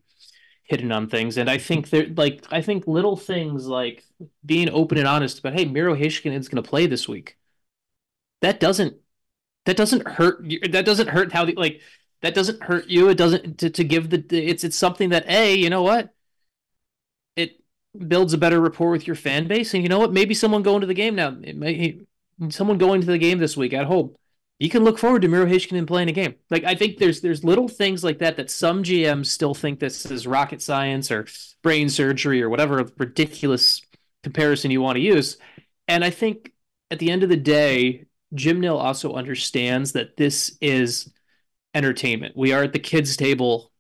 hidden 0.64 0.92
on 0.92 1.08
things. 1.08 1.38
And 1.38 1.50
I 1.50 1.58
think 1.58 1.90
they're 1.90 2.08
like 2.16 2.46
I 2.52 2.62
think 2.62 2.88
little 2.88 3.18
things 3.18 3.68
like 3.68 4.04
being 4.46 4.70
open 4.70 4.98
and 4.98 5.08
honest 5.08 5.40
about 5.40 5.54
hey, 5.54 5.66
Miro 5.66 5.96
Heiskanen 5.96 6.40
is 6.40 6.50
going 6.50 6.62
to 6.62 6.70
play 6.70 6.88
this 6.88 7.08
week. 7.08 7.38
That 8.42 8.60
doesn't 8.60 8.98
that 9.66 9.78
doesn't 9.78 10.08
hurt 10.08 10.44
that 10.72 10.86
doesn't 10.86 11.10
hurt 11.10 11.32
how 11.32 11.46
the 11.46 11.54
like 11.56 11.82
that 12.22 12.34
doesn't 12.36 12.64
hurt 12.64 12.88
you. 12.88 13.10
It 13.10 13.16
doesn't 13.16 13.60
to, 13.60 13.70
to 13.70 13.84
give 13.84 14.10
the 14.10 14.24
it's 14.32 14.64
it's 14.64 14.78
something 14.78 15.10
that 15.10 15.28
a 15.28 15.56
you 15.56 15.70
know 15.70 15.84
what 15.84 16.14
it 17.36 17.62
builds 18.08 18.34
a 18.34 18.38
better 18.38 18.60
rapport 18.60 18.92
with 18.92 19.08
your 19.08 19.16
fan 19.16 19.48
base, 19.48 19.74
and 19.74 19.84
you 19.84 19.90
know 19.90 20.00
what 20.00 20.14
maybe 20.14 20.34
someone 20.34 20.64
going 20.64 20.82
to 20.82 20.88
the 20.88 20.94
game 20.94 21.16
now. 21.16 21.36
It 21.44 21.56
may, 21.56 22.02
someone 22.50 22.78
going 22.78 23.02
to 23.02 23.08
the 23.08 23.18
game 23.18 23.38
this 23.38 23.56
week 23.56 23.74
at 23.74 23.86
home 23.86 24.16
you 24.62 24.70
can 24.70 24.84
look 24.84 25.00
forward 25.00 25.24
to 25.24 25.28
Miro 25.28 25.48
Heiskanen 25.48 25.88
playing 25.88 26.08
a 26.10 26.12
game. 26.12 26.36
Like 26.52 26.64
I 26.66 26.76
think 26.76 27.00
there's 27.00 27.22
there's 27.22 27.44
little 27.44 27.68
things 27.68 28.04
like 28.04 28.20
that 28.20 28.38
that 28.38 28.52
some 28.52 28.84
GMs 28.84 29.26
still 29.26 29.56
think 29.56 29.80
this 29.80 30.06
is 30.06 30.28
rocket 30.28 30.62
science 30.62 31.10
or 31.10 31.26
brain 31.64 31.90
surgery 31.90 32.44
or 32.44 32.50
whatever 32.50 32.88
ridiculous 33.00 33.82
comparison 34.22 34.70
you 34.70 34.80
want 34.80 34.98
to 34.98 35.02
use. 35.02 35.38
And 35.88 36.06
I 36.06 36.12
think 36.12 36.52
at 36.92 37.00
the 37.00 37.10
end 37.10 37.24
of 37.24 37.30
the 37.30 37.38
day, 37.38 38.06
Jim 38.34 38.62
Nill 38.62 38.78
also 38.78 39.14
understands 39.14 39.92
that 39.94 40.18
this 40.18 40.58
is 40.62 41.12
entertainment. 41.74 42.36
We 42.36 42.54
are 42.54 42.64
at 42.64 42.74
the 42.74 42.80
kids' 42.80 43.18
table 43.18 43.72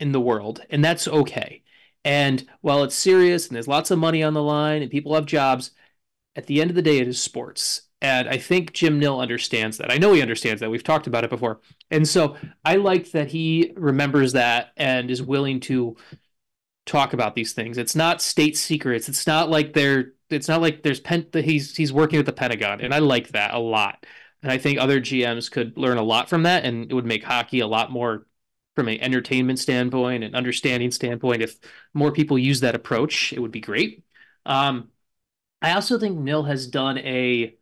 in 0.00 0.12
the 0.12 0.20
world, 0.20 0.60
and 0.70 0.84
that's 0.84 1.08
okay. 1.08 1.62
And 2.04 2.44
while 2.60 2.82
it's 2.82 2.94
serious 2.94 3.46
and 3.46 3.54
there's 3.54 3.68
lots 3.68 3.90
of 3.90 3.98
money 3.98 4.22
on 4.22 4.34
the 4.34 4.42
line 4.42 4.82
and 4.82 4.90
people 4.90 5.14
have 5.14 5.26
jobs, 5.26 5.70
at 6.34 6.46
the 6.46 6.60
end 6.60 6.70
of 6.70 6.76
the 6.76 6.82
day, 6.82 6.98
it 6.98 7.08
is 7.08 7.22
sports. 7.22 7.82
And 8.00 8.28
I 8.28 8.38
think 8.38 8.72
Jim 8.72 8.98
Nill 8.98 9.20
understands 9.20 9.78
that. 9.78 9.92
I 9.92 9.98
know 9.98 10.12
he 10.12 10.22
understands 10.22 10.60
that. 10.60 10.70
We've 10.70 10.82
talked 10.82 11.06
about 11.06 11.22
it 11.22 11.30
before. 11.30 11.60
And 11.90 12.08
so 12.08 12.36
I 12.64 12.76
like 12.76 13.12
that 13.12 13.28
he 13.28 13.72
remembers 13.76 14.32
that 14.32 14.72
and 14.76 15.08
is 15.08 15.22
willing 15.22 15.60
to 15.60 15.96
talk 16.84 17.12
about 17.12 17.36
these 17.36 17.52
things. 17.52 17.78
It's 17.78 17.94
not 17.94 18.20
state 18.20 18.56
secrets. 18.56 19.08
It's 19.08 19.26
not 19.26 19.50
like 19.50 19.72
they're 19.72 20.14
it's 20.32 20.48
not 20.48 20.60
like 20.60 20.82
there's 20.82 21.00
pen 21.00 21.26
he's 21.34 21.76
he's 21.76 21.92
working 21.92 22.18
with 22.18 22.26
the 22.26 22.32
Pentagon. 22.32 22.80
And 22.80 22.94
I 22.94 22.98
like 22.98 23.28
that 23.28 23.54
a 23.54 23.58
lot. 23.58 24.06
And 24.42 24.50
I 24.50 24.58
think 24.58 24.78
other 24.78 25.00
GMs 25.00 25.50
could 25.50 25.76
learn 25.76 25.98
a 25.98 26.02
lot 26.02 26.28
from 26.28 26.44
that 26.44 26.64
and 26.64 26.90
it 26.90 26.94
would 26.94 27.06
make 27.06 27.24
hockey 27.24 27.60
a 27.60 27.66
lot 27.66 27.90
more 27.90 28.26
from 28.74 28.88
an 28.88 29.00
entertainment 29.00 29.58
standpoint 29.58 30.24
and 30.24 30.34
understanding 30.34 30.90
standpoint. 30.90 31.42
If 31.42 31.58
more 31.94 32.10
people 32.12 32.38
use 32.38 32.60
that 32.60 32.74
approach, 32.74 33.32
it 33.32 33.40
would 33.40 33.52
be 33.52 33.60
great. 33.60 34.04
Um, 34.46 34.90
I 35.60 35.74
also 35.74 35.98
think 35.98 36.18
Nill 36.18 36.42
has 36.44 36.66
done 36.66 36.98
a 36.98 37.56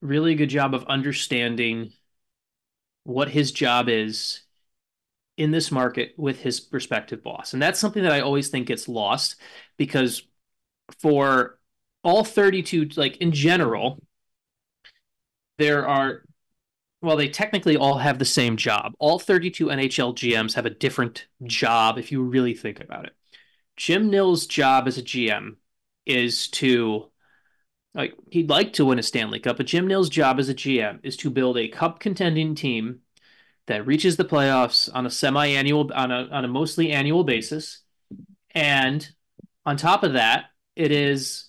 really 0.00 0.34
good 0.34 0.48
job 0.48 0.74
of 0.74 0.84
understanding 0.86 1.92
what 3.04 3.28
his 3.28 3.52
job 3.52 3.88
is 3.88 4.42
in 5.36 5.50
this 5.50 5.70
market 5.70 6.14
with 6.16 6.40
his 6.40 6.68
respective 6.72 7.22
boss. 7.22 7.52
And 7.52 7.62
that's 7.62 7.78
something 7.78 8.02
that 8.02 8.12
I 8.12 8.20
always 8.20 8.48
think 8.48 8.66
gets 8.66 8.88
lost 8.88 9.36
because 9.76 10.22
for 11.00 11.58
all 12.02 12.24
32, 12.24 12.90
like 12.96 13.16
in 13.18 13.32
general, 13.32 14.02
there 15.58 15.86
are, 15.86 16.22
well, 17.00 17.16
they 17.16 17.28
technically 17.28 17.76
all 17.76 17.98
have 17.98 18.18
the 18.18 18.24
same 18.24 18.56
job. 18.56 18.92
All 18.98 19.18
32 19.18 19.66
NHL 19.66 20.14
GMs 20.14 20.54
have 20.54 20.66
a 20.66 20.70
different 20.70 21.26
job 21.44 21.98
if 21.98 22.12
you 22.12 22.22
really 22.22 22.54
think 22.54 22.80
about 22.80 23.06
it. 23.06 23.12
Jim 23.76 24.10
Nill's 24.10 24.46
job 24.46 24.86
as 24.86 24.98
a 24.98 25.02
GM 25.02 25.56
is 26.06 26.48
to 26.48 27.08
like 27.94 28.14
he'd 28.30 28.48
like 28.48 28.72
to 28.74 28.84
win 28.86 28.98
a 28.98 29.02
Stanley 29.02 29.38
Cup, 29.38 29.58
but 29.58 29.66
Jim 29.66 29.86
Nill's 29.86 30.08
job 30.08 30.38
as 30.38 30.48
a 30.48 30.54
GM 30.54 31.00
is 31.02 31.16
to 31.18 31.30
build 31.30 31.58
a 31.58 31.68
cup 31.68 32.00
contending 32.00 32.54
team 32.54 33.00
that 33.66 33.86
reaches 33.86 34.16
the 34.16 34.24
playoffs 34.24 34.88
on 34.92 35.06
a 35.06 35.10
semi-annual 35.10 35.90
on 35.94 36.10
a 36.10 36.28
on 36.30 36.44
a 36.44 36.48
mostly 36.48 36.90
annual 36.92 37.24
basis. 37.24 37.80
And 38.54 39.08
on 39.64 39.76
top 39.76 40.02
of 40.02 40.14
that, 40.14 40.46
it 40.74 40.90
is 40.90 41.48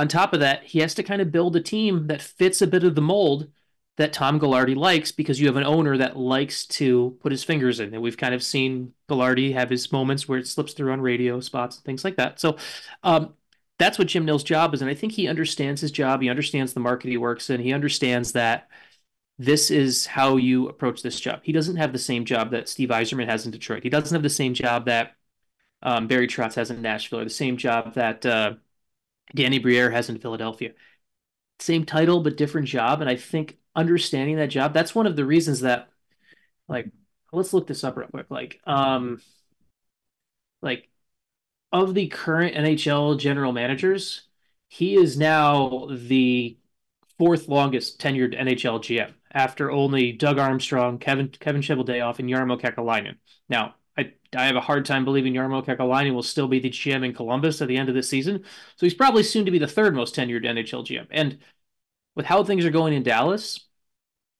on 0.00 0.08
top 0.08 0.32
of 0.32 0.40
that, 0.40 0.64
he 0.64 0.78
has 0.78 0.94
to 0.94 1.02
kind 1.02 1.20
of 1.20 1.30
build 1.30 1.54
a 1.56 1.60
team 1.60 2.06
that 2.06 2.22
fits 2.22 2.62
a 2.62 2.66
bit 2.66 2.84
of 2.84 2.94
the 2.94 3.02
mold 3.02 3.48
that 3.98 4.14
Tom 4.14 4.40
Gaglardi 4.40 4.74
likes 4.74 5.12
because 5.12 5.38
you 5.38 5.46
have 5.46 5.56
an 5.58 5.64
owner 5.64 5.98
that 5.98 6.16
likes 6.16 6.64
to 6.68 7.18
put 7.20 7.32
his 7.32 7.44
fingers 7.44 7.80
in. 7.80 7.92
And 7.92 8.02
we've 8.02 8.16
kind 8.16 8.32
of 8.32 8.42
seen 8.42 8.94
Gallardi 9.10 9.52
have 9.52 9.68
his 9.68 9.92
moments 9.92 10.26
where 10.26 10.38
it 10.38 10.46
slips 10.46 10.72
through 10.72 10.90
on 10.90 11.02
radio 11.02 11.38
spots 11.40 11.76
and 11.76 11.84
things 11.84 12.02
like 12.02 12.16
that. 12.16 12.40
So 12.40 12.56
um, 13.02 13.34
that's 13.78 13.98
what 13.98 14.08
Jim 14.08 14.24
Nill's 14.24 14.42
job 14.42 14.72
is. 14.72 14.80
And 14.80 14.90
I 14.90 14.94
think 14.94 15.12
he 15.12 15.28
understands 15.28 15.82
his 15.82 15.90
job. 15.90 16.22
He 16.22 16.30
understands 16.30 16.72
the 16.72 16.80
market 16.80 17.10
he 17.10 17.18
works 17.18 17.50
in. 17.50 17.60
He 17.60 17.74
understands 17.74 18.32
that 18.32 18.70
this 19.38 19.70
is 19.70 20.06
how 20.06 20.38
you 20.38 20.66
approach 20.66 21.02
this 21.02 21.20
job. 21.20 21.40
He 21.42 21.52
doesn't 21.52 21.76
have 21.76 21.92
the 21.92 21.98
same 21.98 22.24
job 22.24 22.52
that 22.52 22.70
Steve 22.70 22.88
Yzerman 22.88 23.28
has 23.28 23.44
in 23.44 23.52
Detroit. 23.52 23.82
He 23.82 23.90
doesn't 23.90 24.14
have 24.14 24.22
the 24.22 24.30
same 24.30 24.54
job 24.54 24.86
that 24.86 25.12
um, 25.82 26.06
Barry 26.06 26.26
Trotz 26.26 26.54
has 26.54 26.70
in 26.70 26.80
Nashville 26.80 27.20
or 27.20 27.24
the 27.24 27.28
same 27.28 27.58
job 27.58 27.92
that 27.96 28.24
uh, 28.24 28.54
Danny 29.34 29.58
Briere 29.58 29.90
has 29.90 30.08
in 30.08 30.18
Philadelphia. 30.18 30.72
Same 31.58 31.84
title, 31.84 32.20
but 32.20 32.36
different 32.36 32.68
job. 32.68 33.00
And 33.00 33.10
I 33.10 33.16
think 33.16 33.58
understanding 33.74 34.36
that 34.36 34.46
job, 34.46 34.72
that's 34.72 34.94
one 34.94 35.06
of 35.06 35.16
the 35.16 35.24
reasons 35.24 35.60
that, 35.60 35.88
like, 36.68 36.90
let's 37.32 37.52
look 37.52 37.66
this 37.66 37.84
up 37.84 37.96
real 37.96 38.08
quick. 38.08 38.26
Like, 38.30 38.60
um, 38.66 39.20
like 40.62 40.88
of 41.72 41.94
the 41.94 42.08
current 42.08 42.54
NHL 42.54 43.18
general 43.18 43.52
managers, 43.52 44.22
he 44.68 44.96
is 44.96 45.16
now 45.16 45.88
the 45.90 46.56
fourth 47.18 47.48
longest 47.48 48.00
tenured 48.00 48.38
NHL 48.38 48.80
GM 48.80 49.12
after 49.32 49.70
only 49.70 50.12
Doug 50.12 50.38
Armstrong, 50.38 50.98
Kevin 50.98 51.28
Kevin 51.28 51.60
Cheveldayoff, 51.60 52.18
and 52.18 52.28
Jarmo 52.28 52.60
Kekalainen. 52.60 53.16
Now, 53.48 53.74
I, 54.36 54.46
have 54.46 54.56
a 54.56 54.60
hard 54.60 54.84
time 54.84 55.04
believing 55.04 55.34
Jarmo 55.34 55.64
Kekalainen 55.64 56.14
will 56.14 56.22
still 56.22 56.48
be 56.48 56.60
the 56.60 56.70
GM 56.70 57.04
in 57.04 57.14
Columbus 57.14 57.60
at 57.60 57.68
the 57.68 57.76
end 57.76 57.88
of 57.88 57.94
this 57.94 58.08
season. 58.08 58.44
So 58.76 58.86
he's 58.86 58.94
probably 58.94 59.22
soon 59.22 59.44
to 59.44 59.50
be 59.50 59.58
the 59.58 59.66
third 59.66 59.94
most 59.94 60.14
tenured 60.14 60.44
NHL 60.44 60.86
GM. 60.86 61.06
And 61.10 61.38
with 62.14 62.26
how 62.26 62.44
things 62.44 62.64
are 62.64 62.70
going 62.70 62.92
in 62.92 63.02
Dallas, 63.02 63.66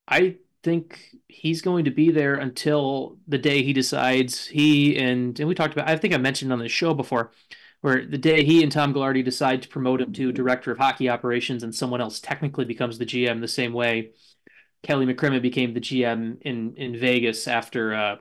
I 0.08 0.36
think 0.62 1.16
he's 1.28 1.62
going 1.62 1.84
to 1.86 1.90
be 1.90 2.10
there 2.10 2.34
until 2.34 3.18
the 3.26 3.38
day 3.38 3.62
he 3.62 3.72
decides 3.72 4.46
he 4.46 4.98
and 4.98 5.38
and 5.40 5.48
we 5.48 5.54
talked 5.54 5.72
about 5.72 5.88
I 5.88 5.96
think 5.96 6.12
I 6.12 6.18
mentioned 6.18 6.52
on 6.52 6.58
the 6.58 6.68
show 6.68 6.92
before 6.92 7.32
where 7.80 8.04
the 8.04 8.18
day 8.18 8.44
he 8.44 8.62
and 8.62 8.70
Tom 8.70 8.92
Gaglardi 8.92 9.24
decide 9.24 9.62
to 9.62 9.68
promote 9.68 10.02
him 10.02 10.12
to 10.12 10.32
director 10.32 10.70
of 10.70 10.78
hockey 10.78 11.08
operations 11.08 11.62
and 11.62 11.74
someone 11.74 12.02
else 12.02 12.20
technically 12.20 12.66
becomes 12.66 12.98
the 12.98 13.06
GM 13.06 13.40
the 13.40 13.48
same 13.48 13.72
way 13.72 14.10
Kelly 14.82 15.06
McCrimmon 15.06 15.42
became 15.42 15.74
the 15.74 15.80
GM 15.80 16.38
in 16.42 16.74
in 16.76 16.98
Vegas 16.98 17.48
after 17.48 17.94
uh, 17.94 18.16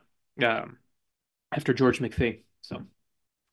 um, 0.45 0.77
after 1.51 1.73
George 1.73 1.99
McPhee. 1.99 2.41
So 2.61 2.83